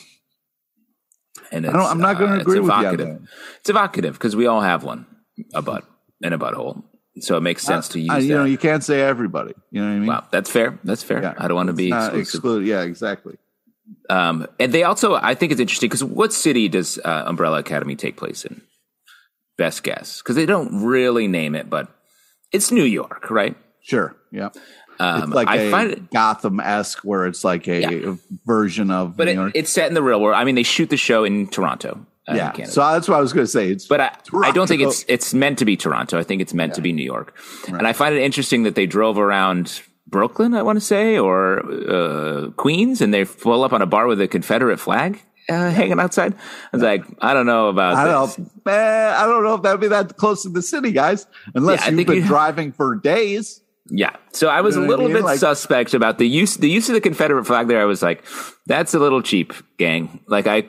[1.52, 3.26] And I am not going to uh, agree with you.
[3.60, 5.06] It's evocative because we all have one,
[5.54, 5.84] a butt
[6.22, 6.84] and a butthole.
[7.18, 8.10] So it makes sense to use.
[8.10, 8.34] I, you that.
[8.34, 9.52] know, you can't say everybody.
[9.70, 10.06] You know what I mean?
[10.06, 10.78] Wow, that's fair.
[10.84, 11.22] That's fair.
[11.22, 11.34] Yeah.
[11.36, 12.64] I don't want to be exclusive.
[12.64, 13.36] Yeah, exactly.
[14.10, 17.94] Um, and they also, I think it's interesting because what city does uh, Umbrella Academy
[17.94, 18.60] take place in?
[19.56, 21.88] Best guess, because they don't really name it, but
[22.50, 23.56] it's New York, right?
[23.82, 24.16] Sure.
[24.32, 24.48] Yeah.
[24.98, 28.14] Um, it's like I a find it, Gotham esque, where it's like a yeah.
[28.44, 29.16] version of.
[29.16, 30.36] But it, it's set in the real world.
[30.36, 32.04] I mean, they shoot the show in Toronto.
[32.28, 33.70] Uh, yeah, in so that's what I was going to say.
[33.70, 36.18] It's but I, I, don't think it's it's meant to be Toronto.
[36.18, 36.76] I think it's meant yeah.
[36.76, 37.34] to be New York,
[37.68, 37.78] right.
[37.78, 41.60] and I find it interesting that they drove around Brooklyn, I want to say, or
[41.88, 46.00] uh, Queens, and they pull up on a bar with a Confederate flag uh, hanging
[46.00, 46.34] outside.
[46.34, 47.94] I was like, I don't know about.
[47.94, 48.50] I don't know.
[48.64, 51.26] Man, I don't know if that'd be that close to the city, guys.
[51.54, 53.62] Unless yeah, you've been you, driving for days.
[53.92, 55.16] Yeah, so I was you know a little I mean?
[55.16, 57.80] bit like, suspect about the use the use of the Confederate flag there.
[57.80, 58.24] I was like,
[58.66, 60.20] that's a little cheap, gang.
[60.28, 60.68] Like I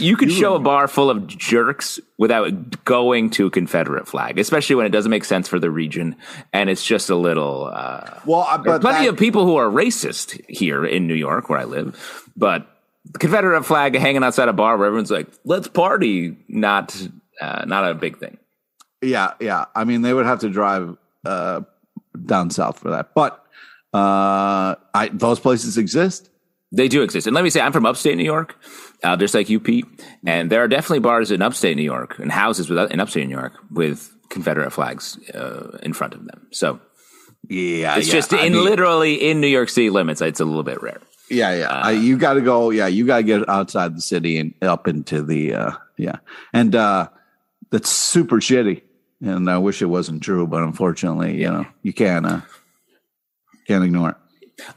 [0.00, 4.76] you could show a bar full of jerks without going to a Confederate flag, especially
[4.76, 6.16] when it doesn't make sense for the region,
[6.52, 7.70] and it's just a little.
[7.72, 11.58] Uh, well, but plenty that, of people who are racist here in New York, where
[11.58, 12.66] I live, but
[13.04, 16.96] the Confederate flag hanging outside a bar where everyone's like, "Let's party," not
[17.40, 18.38] uh, not a big thing.
[19.02, 19.66] Yeah, yeah.
[19.74, 21.62] I mean, they would have to drive uh,
[22.26, 23.44] down south for that, but
[23.94, 26.30] uh, I, those places exist.
[26.70, 28.56] They do exist, and let me say, I'm from upstate New York
[29.02, 29.86] uh, just like you, Pete.
[30.26, 33.36] And there are definitely bars in upstate New York and houses with, in upstate New
[33.36, 36.46] York with Confederate flags uh, in front of them.
[36.50, 36.80] So
[37.48, 38.14] yeah, it's yeah.
[38.14, 40.20] just in mean, literally in New York City limits.
[40.20, 41.00] It's a little bit rare.
[41.30, 41.68] Yeah, yeah.
[41.68, 42.70] Uh, you got to go.
[42.70, 45.54] Yeah, you got to get outside the city and up into the.
[45.54, 46.16] Uh, yeah,
[46.52, 47.08] and uh,
[47.70, 48.82] that's super shitty.
[49.20, 52.40] And I wish it wasn't true, but unfortunately, you know, you can't uh,
[53.66, 54.16] can't ignore it.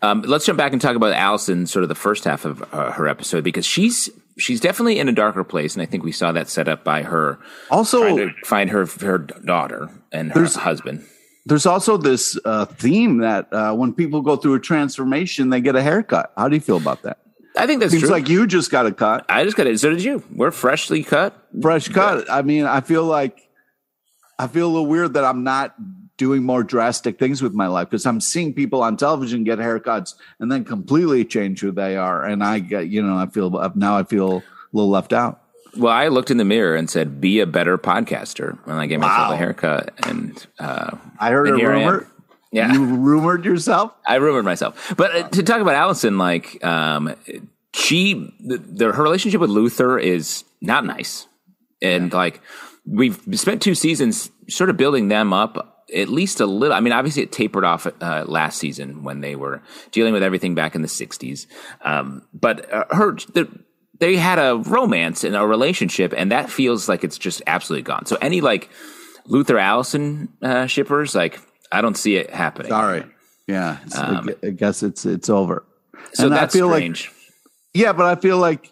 [0.01, 2.91] Um, let's jump back and talk about Allison, sort of the first half of uh,
[2.91, 6.31] her episode, because she's she's definitely in a darker place, and I think we saw
[6.31, 7.39] that set up by her
[7.69, 11.05] also find her her daughter and her husband.
[11.45, 15.75] There's also this uh, theme that uh, when people go through a transformation, they get
[15.75, 16.31] a haircut.
[16.37, 17.17] How do you feel about that?
[17.57, 18.11] I think that's seems true.
[18.11, 19.25] like you just got a cut.
[19.27, 19.79] I just got it.
[19.79, 20.23] So did you.
[20.33, 21.33] We're freshly cut.
[21.61, 22.29] Fresh cut.
[22.29, 23.41] I mean, I feel like
[24.39, 25.75] I feel a little weird that I'm not
[26.21, 30.13] doing more drastic things with my life because I'm seeing people on television get haircuts
[30.39, 32.23] and then completely change who they are.
[32.23, 35.41] And I get, you know, I feel now I feel a little left out.
[35.75, 38.99] Well, I looked in the mirror and said, "Be a better podcaster," and I gave
[38.99, 39.33] myself wow.
[39.33, 39.93] a haircut.
[40.05, 42.07] And uh, I heard a rumor.
[42.51, 43.91] Yeah, you rumored yourself.
[44.05, 44.93] I rumored myself.
[44.95, 47.15] But uh, to talk about Allison, like um,
[47.73, 51.25] she, the, the, her relationship with Luther is not nice,
[51.81, 52.17] and yeah.
[52.17, 52.41] like
[52.85, 56.75] we've spent two seasons sort of building them up at least a little.
[56.75, 60.55] I mean, obviously it tapered off uh, last season when they were dealing with everything
[60.55, 61.47] back in the '60s.
[61.81, 63.49] Um, but uh, her, the,
[63.99, 68.05] they had a romance and a relationship, and that feels like it's just absolutely gone.
[68.05, 68.69] So any like
[69.25, 71.39] Luther Allison uh, shippers, like
[71.71, 72.69] I don't see it happening.
[72.69, 73.03] Sorry.
[73.47, 73.77] Yeah.
[73.95, 75.65] Um, I guess it's it's over.
[76.13, 77.07] So and that's I feel strange.
[77.07, 77.15] Like,
[77.73, 78.71] yeah, but I feel like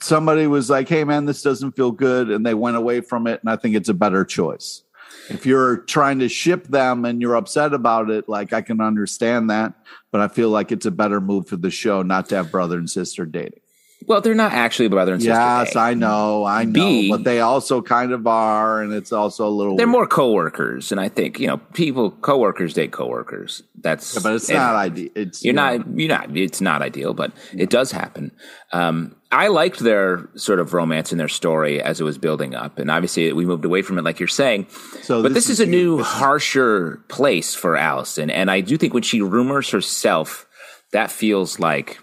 [0.00, 3.40] somebody was like, "Hey, man, this doesn't feel good," and they went away from it.
[3.40, 4.83] And I think it's a better choice.
[5.30, 9.50] If you're trying to ship them and you're upset about it, like I can understand
[9.50, 9.74] that,
[10.12, 12.78] but I feel like it's a better move for the show not to have brother
[12.78, 13.60] and sister dating.
[14.06, 15.32] Well, they're not actually brother and sister.
[15.32, 19.46] Yes, I know, I know, B, but they also kind of are, and it's also
[19.46, 19.76] a little.
[19.76, 19.92] They're weird.
[19.92, 23.62] more coworkers, and I think you know, people coworkers date coworkers.
[23.80, 25.08] That's yeah, but it's not ideal.
[25.14, 26.36] It's you're not you're not.
[26.36, 28.32] It's not ideal, but it does happen.
[28.72, 32.78] Um, I liked their sort of romance and their story as it was building up,
[32.78, 34.66] and obviously we moved away from it, like you're saying.
[35.02, 38.76] So, but this, this is, is, a new, harsher place for Allison, and I do
[38.76, 40.46] think when she rumors herself,
[40.92, 41.98] that feels like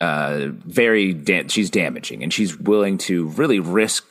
[0.00, 4.04] uh, very da- she's damaging and she's willing to really risk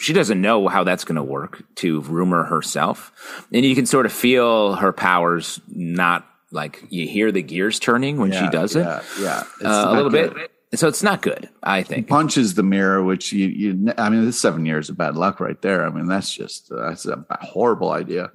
[0.00, 3.12] she doesn't know how that's going to work to rumor herself.
[3.52, 8.18] And you can sort of feel her powers not like you hear the gears turning
[8.18, 10.34] when yeah, she does yeah, it yeah uh, a little good.
[10.34, 12.08] bit so it's not good i think.
[12.08, 15.60] Punches the mirror which you, you i mean this seven years of bad luck right
[15.60, 15.84] there.
[15.84, 18.30] I mean that's just that's a horrible idea.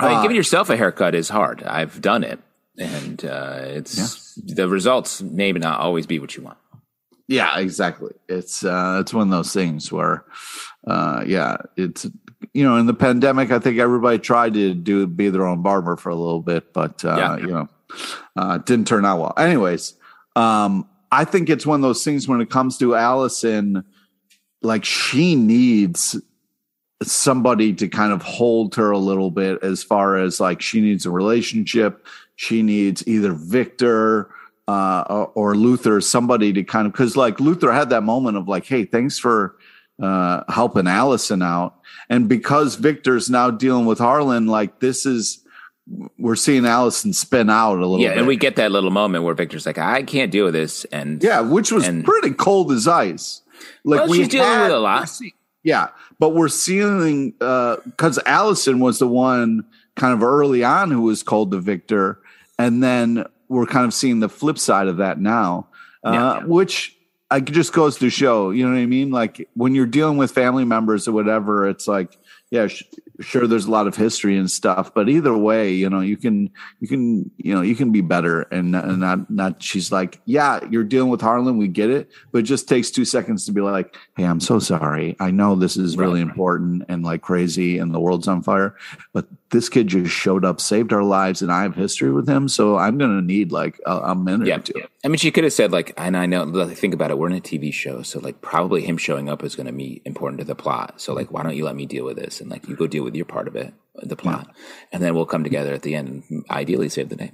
[0.00, 1.62] I mean, uh, giving yourself a haircut is hard.
[1.62, 2.40] I've done it
[2.78, 4.54] and uh, it's yeah.
[4.54, 6.58] the results may not always be what you want.
[7.28, 8.12] Yeah, exactly.
[8.28, 10.24] It's uh, it's one of those things where,
[10.86, 12.06] uh, yeah, it's
[12.54, 15.96] you know, in the pandemic, I think everybody tried to do be their own barber
[15.96, 17.36] for a little bit, but uh, yeah.
[17.36, 17.68] you know,
[18.36, 19.34] uh, didn't turn out well.
[19.36, 19.94] Anyways,
[20.34, 23.84] um, I think it's one of those things when it comes to Allison,
[24.62, 26.16] like she needs
[27.02, 31.06] somebody to kind of hold her a little bit as far as like she needs
[31.06, 32.06] a relationship
[32.40, 34.30] she needs either Viktor
[34.66, 38.48] uh, or, or, Luther, somebody to kind of because like Luther had that moment of
[38.48, 39.56] like, hey, thanks for
[40.02, 41.74] uh, helping Allison out,
[42.08, 45.44] and because Viktor's now dealing with Harlan, like this is
[46.18, 48.00] we're seeing Allison spin out a little.
[48.00, 48.18] Yeah, bit.
[48.18, 51.22] and we get that little moment where Viktor's like, I can't deal with this, and
[51.22, 53.42] yeah, which was and, pretty cold as ice.
[53.84, 55.10] Like well, she's dealing had, with a lot.
[55.62, 61.02] yeah, but we're seeing because uh, Allison was the one kind of early on who
[61.02, 62.18] was cold to Viktor
[62.60, 65.68] and then we're kind of seeing the flip side of that now,
[66.04, 66.44] uh, yeah, yeah.
[66.44, 66.96] which
[67.30, 69.10] I just goes to show, you know what I mean?
[69.10, 72.18] Like when you're dealing with family members or whatever, it's like,
[72.50, 72.82] yeah, sh-
[73.20, 76.50] sure, there's a lot of history and stuff, but either way, you know, you can,
[76.80, 80.60] you can, you know, you can be better and, and not, not, she's like, yeah,
[80.68, 81.56] you're dealing with Harlan.
[81.56, 84.58] We get it, but it just takes two seconds to be like, Hey, I'm so
[84.58, 85.16] sorry.
[85.20, 86.28] I know this is really right.
[86.28, 88.76] important and like crazy and the world's on fire,
[89.12, 92.48] but this kid just showed up, saved our lives, and I have history with him.
[92.48, 94.56] So I'm going to need like a, a minute yeah.
[94.56, 94.82] or two.
[95.04, 97.18] I mean, she could have said like, and I know, think about it.
[97.18, 100.02] We're in a TV show, so like probably him showing up is going to be
[100.04, 101.00] important to the plot.
[101.00, 103.04] So like, why don't you let me deal with this and like you go deal
[103.04, 104.54] with your part of it, the plot, yeah.
[104.92, 107.32] and then we'll come together at the end and ideally save the day.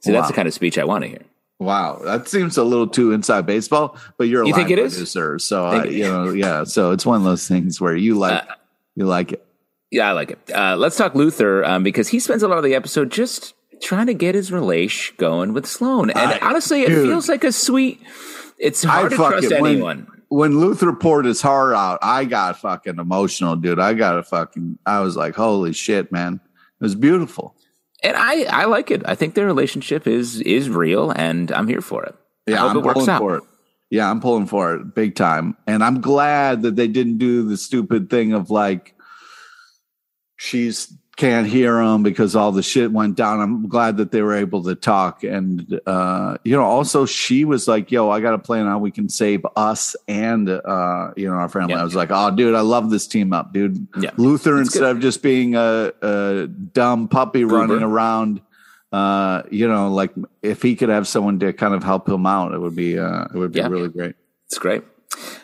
[0.00, 0.20] So wow.
[0.20, 1.22] that's the kind of speech I want to hear.
[1.58, 3.96] Wow, that seems a little too inside baseball.
[4.18, 5.44] But you're a you think it producer, is?
[5.44, 6.64] so uh, you know, yeah.
[6.64, 8.54] So it's one of those things where you like uh,
[8.96, 9.46] you like it.
[9.92, 10.50] Yeah, I like it.
[10.52, 13.52] Uh, let's talk Luther um, because he spends a lot of the episode just
[13.82, 17.52] trying to get his relation going with Sloan, and I, honestly, it feels like a
[17.52, 18.00] sweet.
[18.58, 20.06] It's hard I to trust anyone.
[20.30, 23.78] When, when Luther poured his heart out, I got fucking emotional, dude.
[23.78, 24.78] I got a fucking.
[24.86, 26.40] I was like, "Holy shit, man!"
[26.80, 27.54] It was beautiful,
[28.02, 29.02] and I I like it.
[29.04, 32.14] I think their relationship is is real, and I'm here for it.
[32.46, 33.44] Yeah, I'm pulling for it.
[33.90, 37.58] Yeah, I'm pulling for it big time, and I'm glad that they didn't do the
[37.58, 38.94] stupid thing of like
[40.42, 43.38] she's can't hear him because all the shit went down.
[43.40, 45.22] I'm glad that they were able to talk.
[45.22, 48.78] And, uh, you know, also she was like, yo, I got a plan on how
[48.78, 51.74] we can save us and, uh, you know, our family.
[51.74, 51.82] Yeah.
[51.82, 53.86] I was like, oh, dude, I love this team up, dude.
[54.00, 54.10] Yeah.
[54.16, 54.96] Luther, instead good.
[54.96, 58.40] of just being a, a dumb puppy running around,
[58.90, 62.52] uh, you know, like if he could have someone to kind of help him out,
[62.52, 63.68] it would be, uh, it would be yeah.
[63.68, 64.16] really great.
[64.46, 64.82] It's great.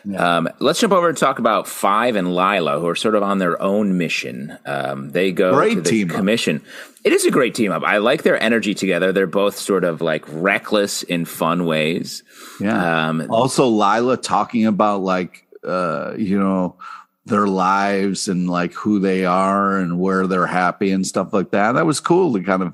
[0.05, 0.37] Yeah.
[0.37, 3.37] Um, let's jump over and talk about Five and Lila, who are sort of on
[3.37, 4.57] their own mission.
[4.65, 6.57] Um, they go great to the team commission.
[6.57, 6.63] Up.
[7.05, 7.83] It is a great team up.
[7.83, 9.11] I like their energy together.
[9.11, 12.23] They're both sort of like reckless in fun ways.
[12.59, 13.09] Yeah.
[13.09, 16.77] Um, also, Lila talking about like uh, you know
[17.25, 21.73] their lives and like who they are and where they're happy and stuff like that.
[21.73, 22.73] That was cool to kind of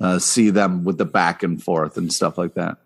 [0.00, 2.78] uh, see them with the back and forth and stuff like that.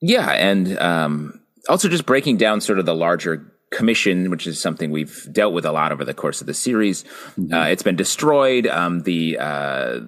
[0.00, 4.90] Yeah, and um, also just breaking down sort of the larger commission, which is something
[4.90, 7.04] we've dealt with a lot over the course of the series.
[7.36, 7.52] Mm-hmm.
[7.52, 8.66] Uh, it's been destroyed.
[8.66, 10.00] Um, the uh,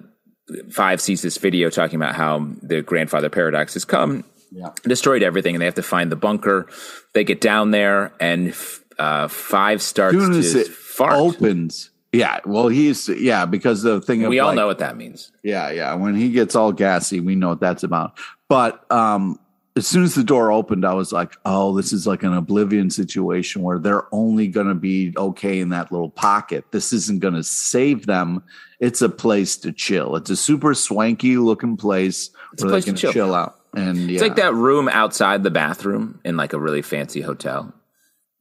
[0.69, 4.69] Five sees this video talking about how the grandfather paradox has come, yeah.
[4.83, 6.67] destroyed everything, and they have to find the bunker.
[7.13, 8.53] They get down there, and
[8.99, 11.13] uh, Five starts soon as to it fart.
[11.13, 11.89] opens.
[12.11, 15.31] Yeah, well, he's yeah because the thing We all like- know what that means.
[15.43, 15.93] Yeah, yeah.
[15.93, 18.17] When he gets all gassy, we know what that's about.
[18.49, 19.39] But um,
[19.77, 22.89] as soon as the door opened, I was like, oh, this is like an oblivion
[22.89, 26.65] situation where they're only going to be okay in that little pocket.
[26.71, 28.43] This isn't going to save them.
[28.79, 30.15] It's a place to chill.
[30.17, 33.13] It's a super swanky looking place It's where place they can chill.
[33.13, 33.33] chill.
[33.35, 33.55] out.
[33.73, 34.13] And yeah.
[34.15, 37.73] It's like that room outside the bathroom in like a really fancy hotel.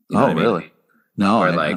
[0.09, 0.43] You know Oh, I mean?
[0.43, 0.73] really?
[1.17, 1.77] No, Or like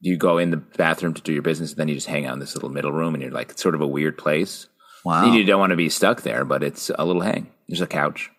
[0.00, 2.34] you go in the bathroom to do your business, and then you just hang out
[2.34, 4.68] in this little middle room, and you're like it's sort of a weird place.
[5.04, 5.30] wow.
[5.32, 7.48] You don't want to be stuck there, but it's a little hang.
[7.68, 8.30] There's a couch.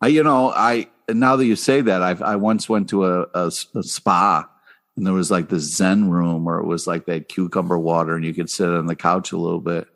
[0.00, 3.50] I, you know, I now that you say that, I I once went to a
[3.50, 4.48] spa
[4.96, 8.16] and there was like this Zen room where it was like they had cucumber water
[8.16, 9.88] and you could sit on the couch a little bit,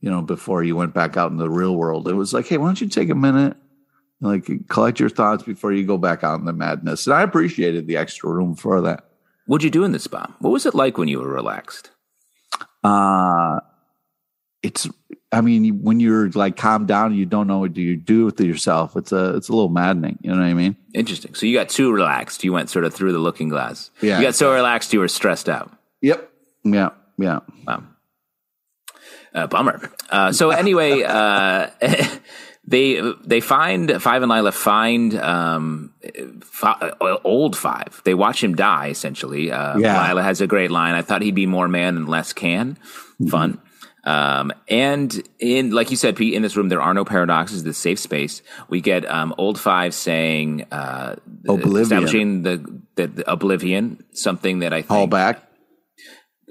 [0.00, 2.08] you know, before you went back out in the real world.
[2.08, 3.56] It was like, hey, why don't you take a minute,
[4.20, 7.06] like collect your thoughts before you go back out in the madness?
[7.06, 9.04] And I appreciated the extra room for that.
[9.46, 10.34] What'd you do in the spa?
[10.40, 11.90] What was it like when you were relaxed?
[12.82, 13.60] Uh
[14.62, 14.88] it's
[15.34, 18.38] I mean, when you're like calmed down, you don't know what do you do with
[18.40, 18.96] yourself.
[18.96, 20.18] It's a it's a little maddening.
[20.22, 20.76] You know what I mean?
[20.92, 21.34] Interesting.
[21.34, 22.44] So you got too relaxed.
[22.44, 23.90] You went sort of through the looking glass.
[24.02, 24.18] Yeah.
[24.18, 25.72] You got so relaxed you were stressed out.
[26.02, 26.30] Yep.
[26.64, 26.90] Yeah.
[27.18, 27.40] Yeah.
[27.66, 27.84] Wow.
[29.34, 29.90] Uh, bummer.
[30.10, 31.70] Uh, so anyway, uh,
[32.66, 35.94] they they find Five and Lila find um,
[36.42, 36.92] fi-
[37.24, 38.02] old Five.
[38.04, 38.88] They watch him die.
[38.88, 40.08] Essentially, uh, Yeah.
[40.08, 40.94] Lila has a great line.
[40.94, 42.76] I thought he'd be more man and less can.
[43.30, 43.58] Fun.
[44.04, 47.78] Um, and in, like you said, Pete, in this room, there are no paradoxes, this
[47.78, 48.42] safe space.
[48.68, 51.16] We get, um, old five saying, uh,
[51.48, 51.82] Oblivion.
[51.82, 55.42] establishing the, the, the oblivion, something that I think Call back.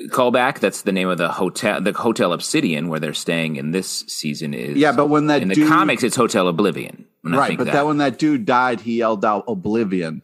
[0.09, 0.59] callback.
[0.59, 4.53] That's the name of the hotel, the Hotel Obsidian, where they're staying in this season.
[4.53, 7.05] Is Yeah, but when that in the dude- comics, it's Hotel Oblivion.
[7.23, 7.85] Right, but that.
[7.85, 10.23] when that dude died, he yelled out "Oblivion."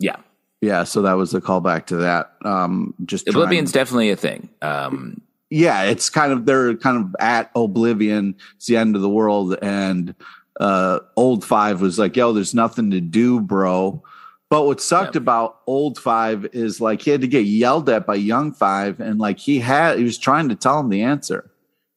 [0.00, 0.16] yeah,
[0.60, 2.32] Yeah, so that was a callback to that.
[2.44, 4.48] Um, just trying- Oblivion's definitely a thing.
[4.60, 5.20] Um,
[5.54, 8.34] yeah, it's kind of they're kind of at Oblivion.
[8.56, 10.14] It's the end of the world, and
[10.60, 14.02] uh, Old Five was like, "Yo, there's nothing to do, bro."
[14.50, 15.22] But what sucked Yeah.
[15.22, 19.18] about Old Five is like he had to get yelled at by Young Five, and
[19.18, 21.50] like he had, he was trying to tell him the answer.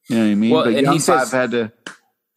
[0.10, 0.52] You know what I mean?
[0.52, 1.72] Well, but Young he says- Five had to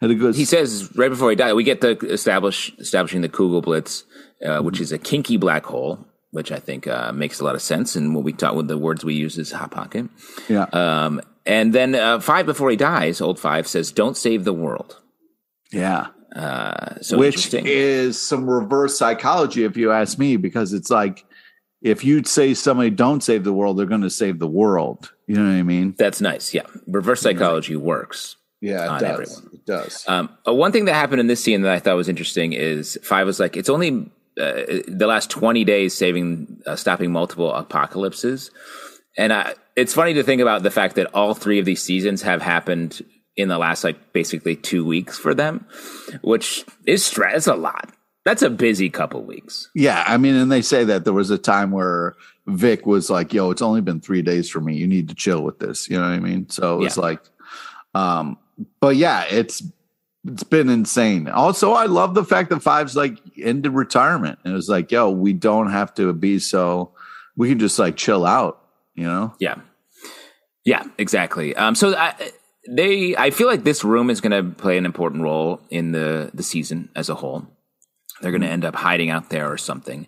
[0.01, 0.35] had a good.
[0.35, 4.05] he says right before he died, we get the establish establishing the Kugelblitz,
[4.45, 7.63] uh, which is a kinky black hole, which I think uh, makes a lot of
[7.63, 7.97] sense.
[7.97, 10.07] And what we taught with the words we use is hot pocket.
[10.49, 14.53] yeah, Um, and then uh, five before he dies, old five says, "Don't save the
[14.53, 15.01] world."
[15.73, 16.09] yeah.
[16.35, 21.25] Uh, so which is some reverse psychology, if you ask me, because it's like
[21.83, 25.13] if you say somebody don't save the world, they're going to save the world.
[25.27, 25.97] You know what I mean?
[25.99, 26.55] That's nice.
[26.55, 28.37] Yeah, reverse psychology works.
[28.61, 29.11] Yeah, On does.
[29.11, 29.51] everyone.
[29.55, 30.05] It does.
[30.07, 32.97] Um, uh, one thing that happened in this scene that I thought was interesting is
[33.03, 34.09] Five was like, it's only
[34.41, 38.51] uh, the last 20 days saving, uh, stopping multiple apocalypses.
[39.17, 42.23] And uh, it's funny to think about the fact that all three of these seasons
[42.23, 43.05] have happened
[43.37, 45.67] in the last, like, basically two weeks for them,
[46.23, 47.91] which is stress a lot.
[48.25, 49.71] That's a busy couple weeks.
[49.75, 52.15] yeah, I mean, and they say that there was a time where
[52.47, 54.77] Vic was like, "Yo, it's only been three days for me.
[54.77, 56.49] You need to chill with this." You know what I mean?
[56.51, 57.03] So it was Yeah.
[57.03, 57.21] like,
[57.95, 58.37] um,
[58.81, 59.63] but yeah, it's
[60.27, 61.29] it's been insane.
[61.29, 65.11] Also, I love the fact that Five's like into retirement, and it was like, "Yo,
[65.11, 66.93] we don't have to be so.
[67.37, 68.63] We can just like chill out."
[68.95, 69.35] You know?
[69.39, 69.57] Yeah.
[70.65, 71.57] Yeah, exactly.
[71.57, 72.15] Um, so I,
[72.69, 76.31] they, I feel like this room is going to play an important role in the
[76.35, 77.47] the season as a whole.
[78.21, 80.07] They're going to end up hiding out there or something.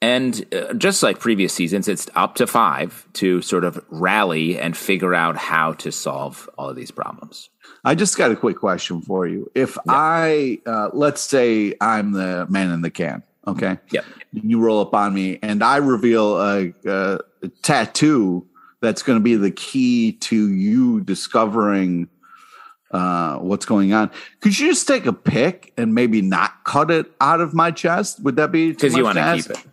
[0.00, 4.76] And uh, just like previous seasons, it's up to five to sort of rally and
[4.76, 7.50] figure out how to solve all of these problems.
[7.84, 9.50] I just got a quick question for you.
[9.54, 13.78] If I, uh, let's say I'm the man in the can, okay?
[13.90, 14.04] Yep.
[14.32, 18.46] You roll up on me and I reveal a, a, a tattoo
[18.80, 22.08] that's going to be the key to you discovering
[22.90, 24.10] uh, what's going on.
[24.40, 28.22] Could you just take a pic and maybe not cut it out of my chest?
[28.22, 29.66] Would that be Because you want to keep it.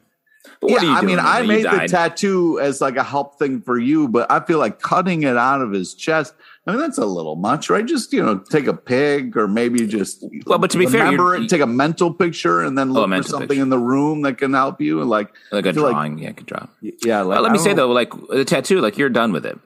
[0.60, 4.08] But yeah, I mean, I made the tattoo as like a help thing for you,
[4.08, 6.36] but I feel like cutting it out of his chest.
[6.68, 7.84] I mean, that's a little much, right?
[7.86, 11.46] Just you know, take a pig, or maybe just Well, but to be remember you're-
[11.46, 13.62] it, take a mental picture, and then Oh, look for something picture.
[13.64, 15.04] in the room that can help you.
[15.04, 16.20] Like, like a feel like- drawing.
[16.20, 16.68] yeah, I could draw.
[16.82, 17.22] yeah.
[17.22, 19.58] Like, let me say though, like the tattoo, like you're done with it.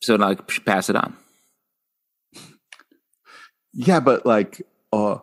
[0.00, 1.16] So like pass it on.
[3.72, 5.16] yeah, but like, uh,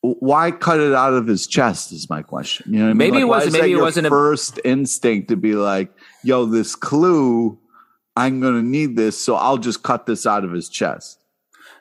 [0.00, 1.92] why cut it out of his chest?
[1.92, 2.72] Is my question.
[2.72, 2.98] You know, what I mean?
[2.98, 5.92] Maybe Like, it wasn't- maybe it wasn't a- first instinct to be like,
[6.24, 7.58] "Yo, this clue."
[8.20, 11.18] I'm going to need this, so I'll just cut this out of his chest.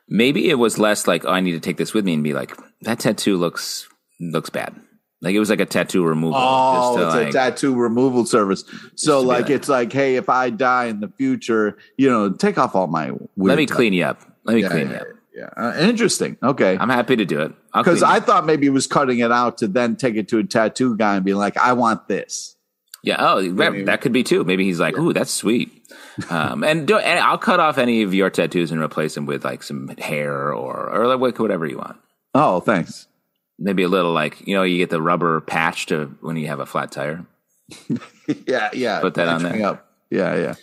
[0.08, 2.34] Maybe it was less like, oh, I need to take this with me and be
[2.34, 3.88] like, that tattoo looks
[4.20, 4.76] looks bad.
[5.22, 6.40] Like it was like a tattoo removal.
[6.42, 8.64] Oh, it's like- a tattoo removal service.
[8.96, 12.58] So like, like- it's like, hey, if I die in the future, you know, take
[12.58, 13.28] off all my weird.
[13.38, 14.22] let me clean you up.
[14.46, 15.08] Let me Yeah, clean you yeah, up.
[15.36, 15.50] yeah.
[15.64, 16.38] Uh, interesting.
[16.42, 16.78] Okay.
[16.80, 17.54] I'm happy to do it.
[17.76, 18.26] Because I up.
[18.26, 21.16] thought maybe he was cutting it out to then take it to a tattoo guy
[21.18, 22.56] and be like, I want this.
[23.04, 23.16] Yeah.
[23.20, 24.44] Oh, that, that could be too.
[24.44, 25.72] Maybe he's like, "Ooh, that's sweet."
[26.30, 29.46] Um, and, do, and I'll cut off any of your tattoos and replace them with
[29.46, 31.96] like some hair or or like whatever you want.
[32.34, 33.08] Oh, thanks.
[33.58, 36.60] Maybe a little like you know you get the rubber patch to when you have
[36.60, 37.26] a flat tire.
[38.48, 39.00] yeah, yeah.
[39.00, 39.66] Put that on there.
[39.66, 39.90] Up.
[40.10, 40.56] Yeah, yeah.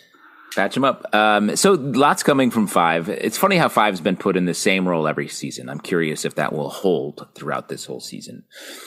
[0.55, 1.13] Patch them up.
[1.13, 3.09] Um, so lots coming from Five.
[3.09, 5.69] It's funny how Five's been put in the same role every season.
[5.69, 8.43] I'm curious if that will hold throughout this whole season.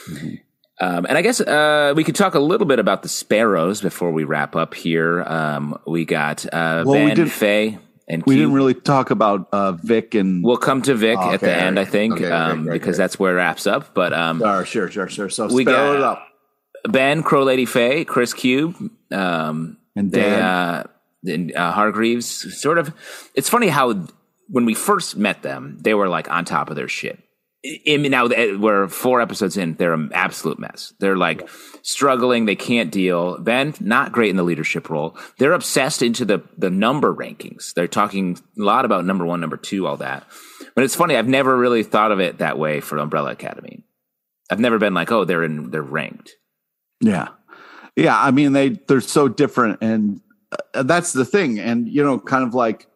[0.09, 0.35] Mm-hmm.
[0.81, 4.11] Um, and I guess uh, we could talk a little bit about the Sparrows before
[4.11, 5.21] we wrap up here.
[5.21, 7.77] Um, we got uh, Well, we Ben, didn't- Fei,
[8.09, 8.41] and We Q.
[8.41, 10.43] didn't really talk about uh, Vic and.
[10.43, 12.95] We'll come to Vic Oh, at the okay, end, I think, Okay, um, okay, because
[12.95, 13.03] okay.
[13.03, 13.93] that's where it wraps up.
[13.93, 15.29] But um, Oh, sure, sure, sure.
[15.29, 16.27] So We got- it up.
[16.89, 18.75] Ben, Crow Lady Fei, Chris Cube,
[19.11, 20.41] um, And they, Dan.
[20.41, 20.83] uh,
[21.27, 22.59] and, uh, Hargreeves.
[22.59, 22.91] Sort of.
[23.35, 24.07] It's funny how
[24.47, 27.19] when we first met them, they were like on top of their shit.
[27.63, 30.93] I mean, now that we're four episodes in, they're an absolute mess.
[30.99, 31.47] They're like
[31.83, 32.45] struggling.
[32.45, 33.37] They can't deal.
[33.37, 35.15] Ben, not great in the leadership role.
[35.37, 37.75] They're obsessed into the the number rankings.
[37.75, 40.25] They're talking a lot about number one, number two, all that.
[40.73, 41.15] But it's funny.
[41.15, 43.83] I've never really thought of it that way for Umbrella Academy.
[44.49, 46.35] I've never been like, oh, they're in, they're ranked.
[46.99, 47.29] Yeah.
[47.95, 48.19] Yeah.
[48.19, 49.79] I mean, they, they're so different.
[49.81, 50.21] And
[50.73, 51.59] uh, that's the thing.
[51.59, 52.87] And, you know, kind of like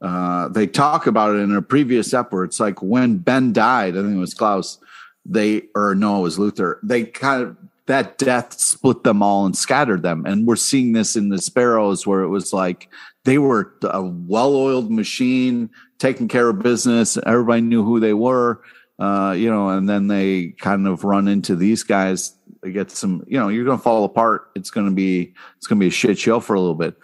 [0.00, 2.44] uh, they talk about it in a previous episode.
[2.44, 4.78] It's like when Ben died, I think it was Klaus,
[5.26, 9.56] they, or no, it was Luther, they kind of, that death split them all and
[9.56, 10.24] scattered them.
[10.24, 12.88] And we're seeing this in the Sparrows where it was like
[13.24, 17.18] they were a well oiled machine taking care of business.
[17.26, 18.62] Everybody knew who they were.
[19.00, 22.34] Uh, you know, and then they kind of run into these guys.
[22.62, 24.50] They get some, you know, you're going to fall apart.
[24.54, 26.96] It's going to be, it's going to be a shit show for a little bit.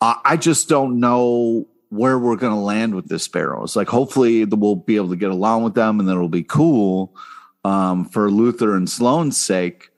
[0.00, 3.76] I just don't know where we're going to land with this Sparrows.
[3.76, 7.14] Like, hopefully, we'll be able to get along with them, and then it'll be cool
[7.64, 9.90] um, for Luther and Sloane's sake.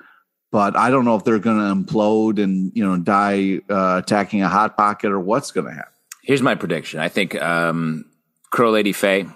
[0.53, 4.43] But I don't know if they're going to implode and you know die uh, attacking
[4.43, 5.93] a hot pocket or what's going to happen.
[6.23, 7.01] Here's my prediction.
[7.01, 8.07] I think um,
[8.51, 9.27] Crow Lady Fei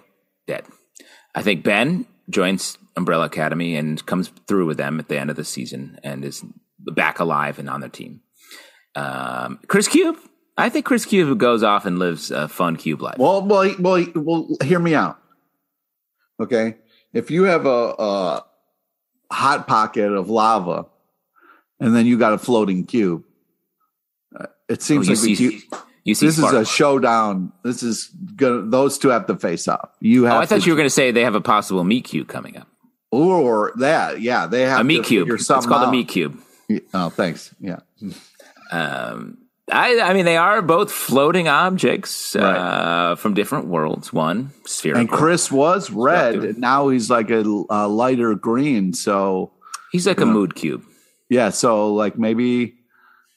[0.46, 0.64] dead.
[1.34, 5.36] I think Ben joins Umbrella Academy and comes through with them at the end of
[5.36, 6.44] the season and is
[6.78, 8.22] back alive and on their team.
[8.94, 10.16] Um, Chris Cube.
[10.60, 13.16] I think Chris Cube goes off and lives a fun cube life.
[13.18, 14.48] Well, well, well, well.
[14.62, 15.18] Hear me out.
[16.40, 16.76] Okay,
[17.12, 18.44] if you have a, a
[19.30, 20.86] hot pocket of lava,
[21.78, 23.24] and then you got a floating cube,
[24.38, 25.62] uh, it Oh, seems you like see, cube,
[26.04, 27.52] you see this is a showdown.
[27.62, 28.06] This is
[28.36, 29.90] gonna; those two have to face off.
[30.00, 31.84] You have Oh, I thought to, you were going to say they have a possible
[31.84, 32.68] meat cube coming up.
[33.10, 34.20] or that.
[34.22, 35.28] Yeah, they have A meat cube.
[35.30, 35.90] It's called a out.
[35.90, 36.40] meat cube.
[36.94, 37.54] Oh, thanks.
[37.60, 37.80] Yeah,
[38.70, 39.38] Um,
[39.72, 44.12] I, I mean, they are both floating objects uh, from different worlds.
[44.12, 45.00] One spherical.
[45.00, 47.40] and Chris was red, and now he's like a,
[47.70, 48.92] a lighter green.
[48.92, 49.52] So
[49.92, 50.84] He's like a mood cube.
[51.28, 52.74] yeah, so like maybe,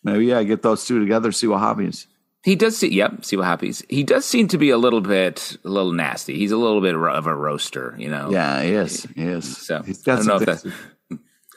[0.04, 2.08] maybe yeah, get those two together, see what happens.
[2.44, 3.84] He does see, yep, see what happens.
[3.90, 6.38] He does seem to be a little bit, a little nasty.
[6.38, 8.30] He's a little bit of a roaster, you know.
[8.32, 9.08] Yeah, he is.
[9.16, 9.58] He is.
[9.66, 10.74] So He's I got don't know if things- that,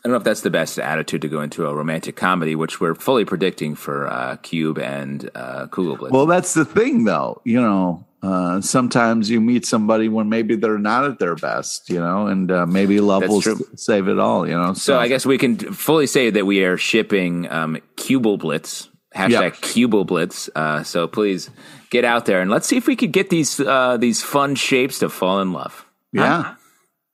[0.07, 2.81] I don't know if that's the best attitude to go into a romantic comedy, which
[2.81, 6.13] we're fully predicting for uh, Cube and uh, Kugelblitz.
[6.13, 7.43] Well, that's the thing, though.
[7.43, 11.91] You know, uh, sometimes you meet somebody when maybe they're not at their best.
[11.91, 13.69] You know, and uh, maybe love That's will true.
[13.75, 14.47] save it all.
[14.47, 18.87] You know, so I guess we can fully say that we are shipping um, Kugelblitz.
[19.13, 20.51] Hashtag Kugelblitz.
[20.55, 21.51] Uh, so please
[21.91, 25.01] get out there and let's see if we could get these uh, these fun shapes
[25.01, 25.85] to fall in love.
[26.13, 26.55] yeah,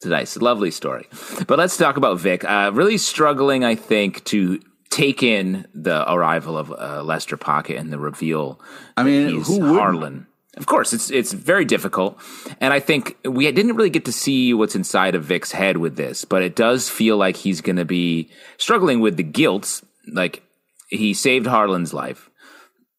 [0.02, 1.06] It's a nice, lovely story.
[1.46, 2.42] But let's talk about Vic.
[2.42, 7.92] Uh, really struggling, I think, to take in the arrival of uh, Lester Pocket and
[7.92, 8.60] the reveal.
[8.96, 9.78] I mean, he's who?
[9.78, 10.26] Harlan.
[10.56, 12.18] Of course, it's it's very difficult,
[12.60, 15.94] and I think we didn't really get to see what's inside of Vic's head with
[15.94, 18.28] this, but it does feel like he's going to be
[18.58, 19.82] struggling with the guilt.
[20.12, 20.42] Like
[20.88, 22.28] he saved Harlan's life,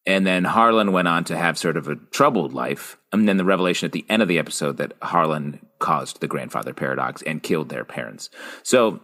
[0.06, 3.44] and then Harlan went on to have sort of a troubled life, and then the
[3.44, 7.68] revelation at the end of the episode that Harlan caused the grandfather paradox and killed
[7.68, 8.30] their parents.
[8.62, 9.00] So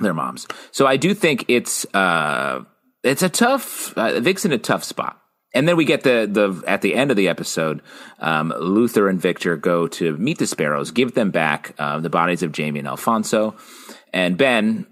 [0.00, 0.46] their moms.
[0.70, 2.64] So I do think it's uh
[3.02, 5.16] it's a tough uh, Vic's in a tough spot.
[5.54, 7.82] And then we get the the at the end of the episode,
[8.20, 12.42] um, Luther and Victor go to meet the Sparrows, give them back uh, the bodies
[12.42, 13.56] of Jamie and Alfonso,
[14.12, 14.86] and Ben,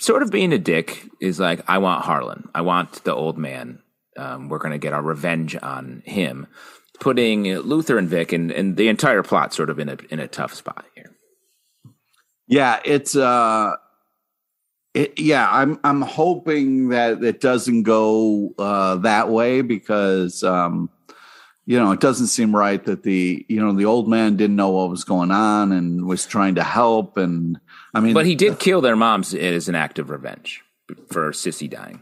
[0.00, 2.48] sort of being a dick, is like, "I want Harlan.
[2.54, 3.82] I want the old man.
[4.16, 6.46] Um, we're going to get our revenge on him."
[7.02, 10.28] Putting Luther and Vic and, and the entire plot sort of in a in a
[10.28, 11.10] tough spot here.
[12.46, 12.78] yeah.
[12.84, 13.74] It's uh,
[14.94, 20.90] It, yeah, I'm I'm hoping that it doesn't go uh, that way because um,
[21.66, 24.70] you know it doesn't seem right that the you know the old man didn't know
[24.70, 27.58] what was going on and was trying to help and
[27.94, 30.62] I mean, but he did kill their moms as an act of revenge
[31.08, 32.00] for Sissy dying.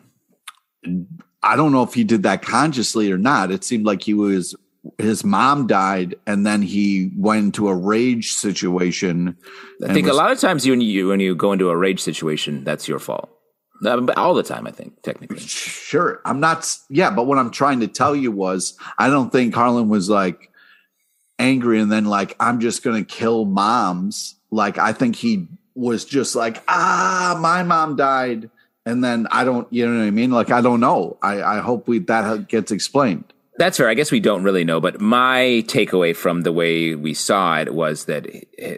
[1.42, 3.50] I don't know if he did that consciously or not.
[3.50, 4.54] It seemed like he was
[4.98, 9.36] his mom died and then he went into a rage situation.
[9.84, 12.00] I think was, a lot of times when you when you go into a rage
[12.00, 13.30] situation, that's your fault.
[14.16, 15.38] All the time, I think, technically.
[15.38, 16.20] Sure.
[16.26, 19.88] I'm not, yeah, but what I'm trying to tell you was I don't think Harlan
[19.88, 20.50] was like
[21.38, 24.34] angry and then like, I'm just going to kill moms.
[24.50, 28.50] Like, I think he was just like, ah, my mom died.
[28.84, 30.30] And then I don't, you know what I mean?
[30.30, 31.16] Like, I don't know.
[31.22, 33.32] I, I hope we, that gets explained.
[33.60, 33.90] That's fair.
[33.90, 37.74] I guess we don't really know, but my takeaway from the way we saw it
[37.74, 38.24] was that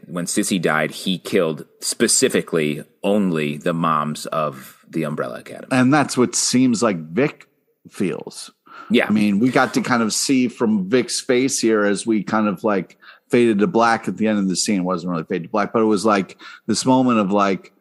[0.09, 5.69] when Sissy died, he killed specifically only the moms of the Umbrella Academy.
[5.71, 7.47] And that's what seems like Vic
[7.89, 8.51] feels.
[8.91, 9.07] Yeah.
[9.07, 12.49] I mean, we got to kind of see from Vic's face here as we kind
[12.49, 12.99] of like
[13.31, 14.81] faded to black at the end of the scene.
[14.81, 17.73] It wasn't really faded to black, but it was like this moment of like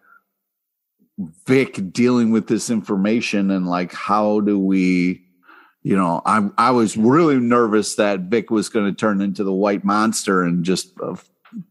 [1.47, 5.23] Vic dealing with this information and like, how do we
[5.83, 9.53] you know, I I was really nervous that Vic was going to turn into the
[9.53, 11.15] white monster and just uh,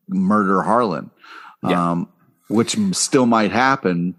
[0.09, 1.11] murder Harlan,
[1.63, 1.91] yeah.
[1.91, 2.09] um,
[2.49, 4.17] which still might happen.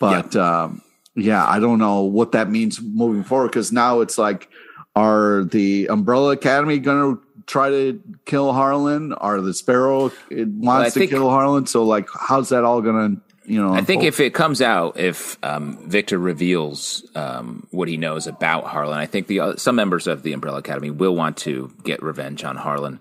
[0.00, 0.62] But yeah.
[0.62, 0.82] Um,
[1.14, 4.48] yeah, I don't know what that means moving forward because now it's like,
[4.96, 9.12] are the Umbrella Academy going to try to kill Harlan?
[9.14, 11.66] Are the Sparrow wants well, to kill Harlan?
[11.66, 14.98] So like, how's that all going to you know, I think if it comes out,
[14.98, 19.74] if um, Victor reveals um, what he knows about Harlan, I think the uh, some
[19.74, 23.00] members of the Umbrella Academy will want to get revenge on Harlan.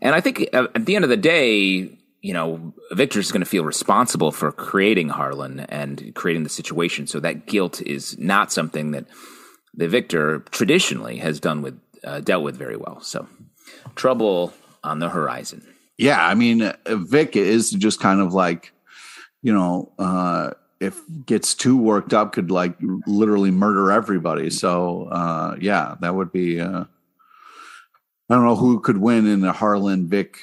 [0.00, 3.40] And I think uh, at the end of the day, you know, Victor is going
[3.40, 7.06] to feel responsible for creating Harlan and creating the situation.
[7.06, 9.06] So that guilt is not something that
[9.74, 13.00] the Victor traditionally has done with uh, dealt with very well.
[13.00, 13.26] So
[13.96, 14.52] trouble
[14.84, 15.66] on the horizon.
[15.98, 18.72] Yeah, I mean, Vic is just kind of like
[19.42, 22.74] you know, uh, if gets too worked up, could like
[23.06, 24.50] literally murder everybody.
[24.50, 26.60] So uh, yeah, that would be.
[26.60, 26.84] Uh,
[28.30, 30.38] I don't know who could win in a Harlan Vic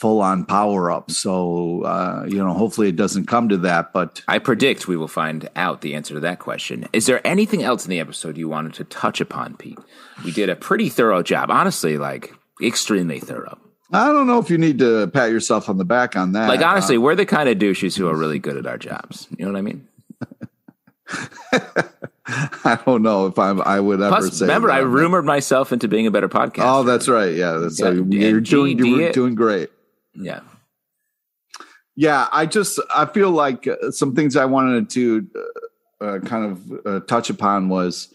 [0.00, 1.10] full on power up.
[1.10, 3.92] So uh, you know, hopefully it doesn't come to that.
[3.92, 6.88] But I predict we will find out the answer to that question.
[6.92, 9.78] Is there anything else in the episode you wanted to touch upon, Pete?
[10.24, 13.58] We did a pretty thorough job, honestly, like extremely thorough.
[13.92, 16.48] I don't know if you need to pat yourself on the back on that.
[16.48, 19.26] Like honestly, uh, we're the kind of douches who are really good at our jobs.
[19.36, 19.88] You know what I mean?
[22.64, 23.60] I don't know if I'm.
[23.62, 24.44] I would ever Plus, say.
[24.44, 24.74] Remember, that.
[24.74, 26.62] I rumored myself into being a better podcast.
[26.64, 27.34] Oh, that's right.
[27.34, 27.94] Yeah, that's right.
[27.94, 28.78] You're doing.
[28.78, 29.70] You're doing great.
[30.14, 30.40] Yeah.
[31.96, 36.52] Yeah, I just I feel like uh, some things I wanted to uh, uh, kind
[36.52, 38.12] of uh, touch upon was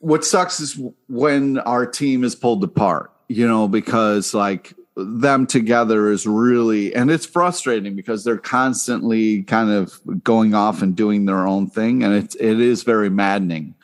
[0.00, 6.10] what sucks is when our team is pulled apart you know, because like them together
[6.10, 11.46] is really, and it's frustrating because they're constantly kind of going off and doing their
[11.46, 12.02] own thing.
[12.02, 13.74] And it's, it is very maddening.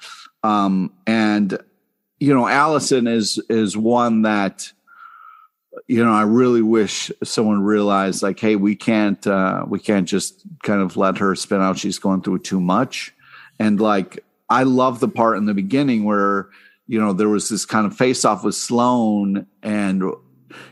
[0.42, 1.56] Um, and,
[2.18, 4.72] you know, Allison is, is one that,
[5.86, 10.42] you know, I really wish someone realized like, Hey, we can't, uh, we can't just
[10.62, 11.78] kind of let her spin out.
[11.78, 13.14] She's going through too much.
[13.60, 16.48] And like, I love the part in the beginning where,
[16.86, 20.02] you know, there was this kind of face off with Sloane and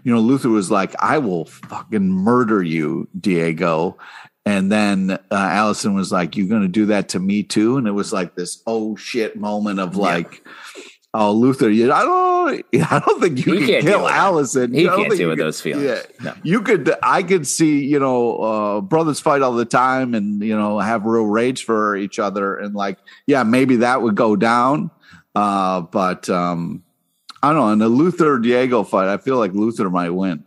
[0.05, 3.99] you know, Luther was like, I will fucking murder you, Diego.
[4.45, 7.77] And then uh, Allison was like, You're going to do that to me too?
[7.77, 10.83] And it was like this oh shit moment of like, yeah.
[11.15, 14.73] Oh, Luther, you, I don't, I don't think you he can kill Allison.
[14.73, 15.85] He can't deal with those feelings.
[15.85, 16.35] Yeah, no.
[16.43, 16.91] you could.
[17.03, 21.05] I could see, you know, uh, brothers fight all the time, and you know, have
[21.05, 22.97] real rage for each other, and like,
[23.27, 24.91] yeah, maybe that would go down.
[25.35, 26.85] Uh, but um,
[27.43, 27.69] I don't know.
[27.71, 30.45] In the Luther Diego fight, I feel like Luther might win.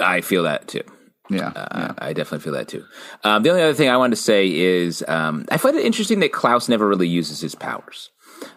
[0.00, 0.82] I feel that too.
[1.30, 1.92] Yeah, uh, yeah.
[1.98, 2.84] I definitely feel that too.
[3.24, 6.20] Um, the only other thing I wanted to say is um, I find it interesting
[6.20, 8.10] that Klaus never really uses his powers.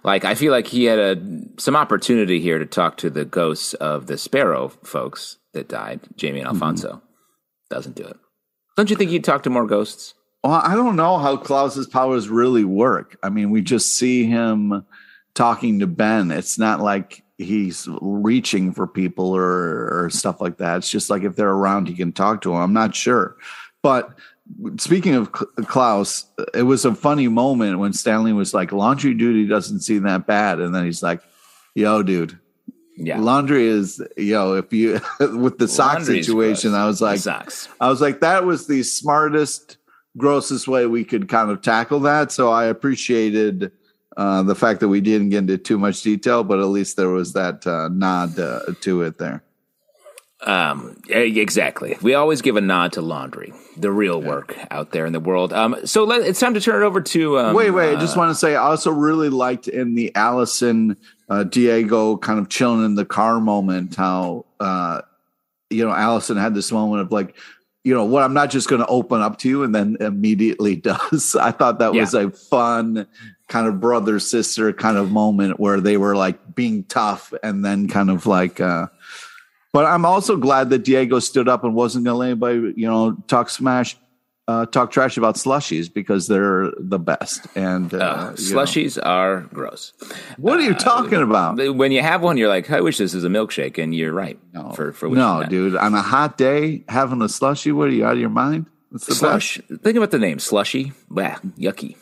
[0.04, 1.22] Like I feel like he had a
[1.58, 6.40] some opportunity here to talk to the ghosts of the Sparrow folks that died, Jamie
[6.40, 6.56] and mm-hmm.
[6.56, 6.88] Alfonso.
[6.90, 7.00] Mm-hmm.
[7.70, 8.18] Doesn't do it.
[8.76, 10.14] Don't you think he'd talk to more ghosts?
[10.46, 13.18] Well, I don't know how Klaus's powers really work.
[13.24, 14.86] I mean, we just see him
[15.34, 16.30] talking to Ben.
[16.30, 20.78] It's not like he's reaching for people or, or stuff like that.
[20.78, 22.60] It's just like if they're around, he can talk to them.
[22.60, 23.38] I'm not sure.
[23.82, 24.20] But
[24.78, 29.80] speaking of Klaus, it was a funny moment when Stanley was like, laundry duty doesn't
[29.80, 30.60] seem that bad.
[30.60, 31.22] And then he's like,
[31.74, 32.38] yo, dude.
[32.96, 33.20] Yeah.
[33.20, 37.68] Laundry is, yo, if you, with the sock situation, I was like, socks.
[37.82, 39.78] I was like, that was the smartest
[40.18, 42.32] grossest way we could kind of tackle that.
[42.32, 43.72] So I appreciated
[44.18, 47.10] uh, the fact that we didn't get into too much detail, but at least there
[47.10, 49.44] was that uh, nod uh, to it there.
[50.46, 51.98] Um, exactly.
[52.02, 54.28] We always give a nod to laundry, the real yeah.
[54.28, 55.52] work out there in the world.
[55.52, 57.40] Um, so let, it's time to turn it over to.
[57.40, 57.96] Um, wait, wait.
[57.96, 60.98] I just uh, want to say, I also really liked in the Allison
[61.30, 65.02] uh, Diego kind of chilling in the car moment how uh,
[65.72, 67.36] you know Allison had this moment of like,
[67.86, 70.76] you know what i'm not just going to open up to you and then immediately
[70.90, 72.02] does i thought that yeah.
[72.02, 73.08] was a fun
[73.48, 77.88] kind of brother sister kind of moment where they were like being tough and then
[77.88, 78.88] kind of like uh
[79.72, 82.88] but i'm also glad that diego stood up and wasn't going to let anybody you
[82.88, 83.96] know talk smash
[84.48, 87.48] uh, talk trash about slushies because they're the best.
[87.56, 89.04] And uh, uh, slushies know.
[89.04, 89.94] are gross.
[90.38, 91.76] What are you uh, talking about?
[91.76, 94.40] When you have one, you're like, I wish this is a milkshake, and you're right.
[94.54, 95.76] No, for, for no, dude.
[95.76, 98.68] On a hot day, having a slushie, what are you out of your mind?
[98.98, 99.58] Slush.
[99.58, 99.84] Best.
[99.84, 100.94] Think about the name slushy.
[101.10, 101.98] Bah, yucky.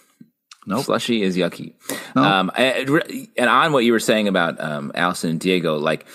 [0.65, 0.85] No, nope.
[0.85, 1.73] slushy is yucky.
[2.15, 2.25] Nope.
[2.25, 6.05] Um, and, and, on what you were saying about um, Allison and Diego, like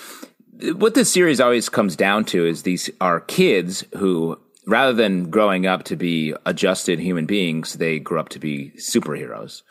[0.75, 4.39] what this series always comes down to is these are kids who
[4.69, 9.63] rather than growing up to be adjusted human beings, they grew up to be superheroes,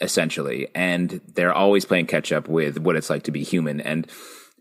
[0.00, 0.68] essentially.
[0.74, 3.80] And they're always playing catch up with what it's like to be human.
[3.80, 4.06] And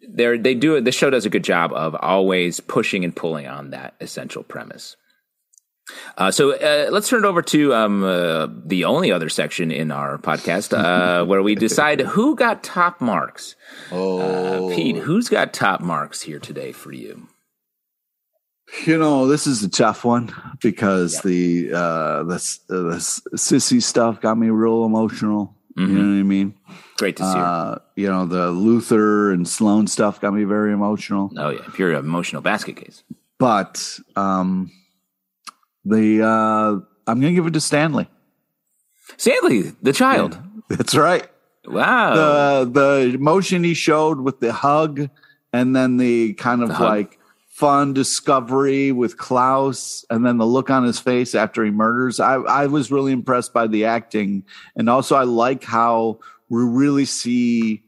[0.07, 3.71] they they do the show does a good job of always pushing and pulling on
[3.71, 4.95] that essential premise.
[6.17, 9.91] Uh, so uh, let's turn it over to um, uh, the only other section in
[9.91, 13.55] our podcast uh, where we decide who got top marks.
[13.91, 17.27] Uh, oh, Pete, who's got top marks here today for you?
[18.85, 22.95] You know, this is a tough one because the uh the the
[23.35, 25.55] sissy stuff got me real emotional.
[25.77, 25.91] Mm-hmm.
[25.91, 26.55] You know what I mean?
[26.97, 27.37] Great to see.
[27.37, 31.31] Uh, you know, the Luther and Sloane stuff got me very emotional.
[31.37, 33.03] Oh yeah, pure emotional basket case.
[33.37, 34.71] But um
[35.85, 38.09] the uh I'm gonna give it to Stanley.
[39.17, 40.33] Stanley, the child.
[40.69, 41.27] Yeah, that's right.
[41.65, 42.63] Wow.
[42.63, 45.09] The the emotion he showed with the hug
[45.53, 47.19] and then the kind of the like
[47.53, 52.19] fun discovery with Klaus and then the look on his face after he murders.
[52.19, 54.43] I, I was really impressed by the acting.
[54.75, 57.83] And also, I like how we really see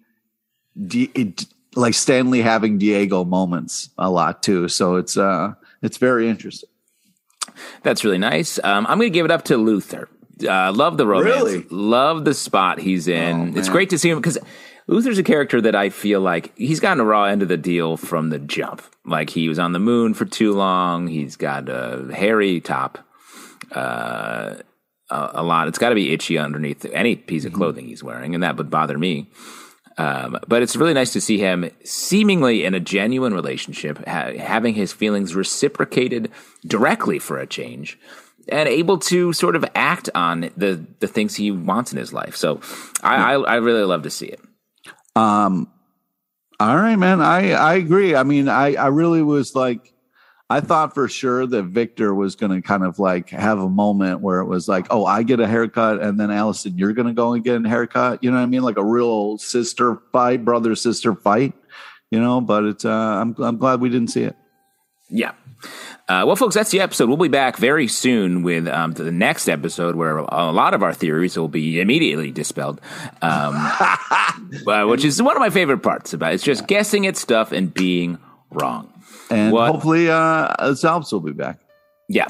[0.86, 1.46] D, it,
[1.76, 4.68] like Stanley having Diego moments a lot too.
[4.68, 6.70] So it's, uh, it's very interesting.
[7.82, 8.60] That's really nice.
[8.64, 10.10] Um, I'm going to give it up to Luther.
[10.48, 11.36] Uh, love the romance.
[11.36, 11.66] Really?
[11.72, 13.56] Love the spot he's in.
[13.56, 14.38] Oh, it's great to see him because
[14.88, 17.98] Luther's a character that I feel like he's gotten a raw end of the deal
[17.98, 18.84] from the jump.
[19.06, 21.08] Like he was on the moon for too long.
[21.08, 23.00] He's got a hairy top,
[23.72, 24.56] uh,
[25.10, 25.68] a, a, lot.
[25.68, 27.62] It's got to be itchy underneath any piece of mm-hmm.
[27.62, 29.28] clothing he's wearing, and that would bother me.
[29.98, 34.76] Um, but it's really nice to see him seemingly in a genuine relationship, ha- having
[34.76, 36.30] his feelings reciprocated
[36.66, 37.98] directly for a change
[38.50, 42.36] and able to sort of act on the the things he wants in his life.
[42.36, 42.60] So
[43.02, 44.40] I, I, I really love to see it.
[45.16, 45.72] Um,
[46.60, 47.22] all right, man.
[47.22, 48.16] I I agree.
[48.16, 49.94] I mean, I I really was like,
[50.50, 54.22] I thought for sure that Victor was going to kind of like have a moment
[54.22, 57.14] where it was like, oh, I get a haircut, and then Allison, you're going to
[57.14, 58.24] go and get a haircut.
[58.24, 58.62] You know what I mean?
[58.64, 61.54] Like a real sister fight, brother sister fight.
[62.12, 62.86] You know, but it's.
[62.86, 64.36] Uh, I'm I'm glad we didn't see it.
[65.10, 65.32] Yeah.
[66.08, 67.08] Uh, well, folks, that's the episode.
[67.08, 70.94] We'll be back very soon with um, the next episode where a lot of our
[70.94, 72.80] theories will be immediately dispelled,
[73.24, 73.56] um,
[74.68, 76.36] uh, which is one of my favorite parts about it.
[76.36, 78.20] It's just guessing at stuff and being
[78.52, 78.92] wrong.
[79.32, 81.60] And what, hopefully, uh, Zalps will be back.
[82.08, 82.28] Yeah.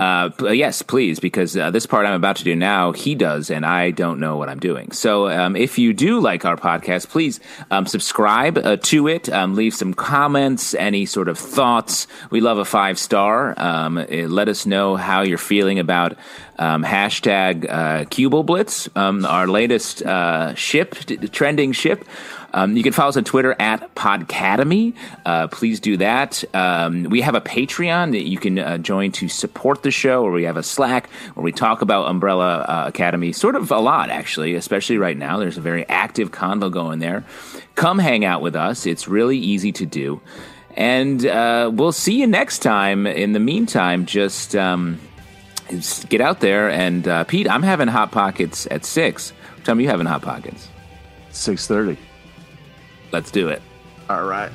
[0.00, 3.66] Uh, yes, please, because uh, this part I'm about to do now, he does, and
[3.66, 4.90] I don't know what I'm doing.
[4.92, 7.38] So um, if you do like our podcast, please
[7.70, 12.06] um, subscribe uh, to it, um, leave some comments, any sort of thoughts.
[12.30, 13.54] We love a five star.
[13.60, 16.16] Um, let us know how you're feeling about
[16.58, 20.94] um, hashtag uh, Blitz, um, our latest uh, ship,
[21.32, 22.04] trending ship.
[22.52, 24.94] Um, you can follow us on Twitter at Podcademy.
[25.24, 26.44] Uh, please do that.
[26.54, 30.32] Um, we have a Patreon that you can uh, join to support the show, or
[30.32, 34.10] we have a Slack where we talk about Umbrella uh, Academy sort of a lot,
[34.10, 35.38] actually, especially right now.
[35.38, 37.24] There's a very active convo going there.
[37.74, 38.86] Come hang out with us.
[38.86, 40.20] It's really easy to do.
[40.76, 43.06] And uh, we'll see you next time.
[43.06, 44.54] In the meantime, just.
[44.56, 45.00] Um,
[46.10, 49.30] get out there and uh, Pete, I'm having hot pockets at six.
[49.30, 50.68] What time are you having hot pockets?
[51.30, 51.96] Six thirty.
[53.12, 53.62] Let's do it.
[54.08, 54.50] All right.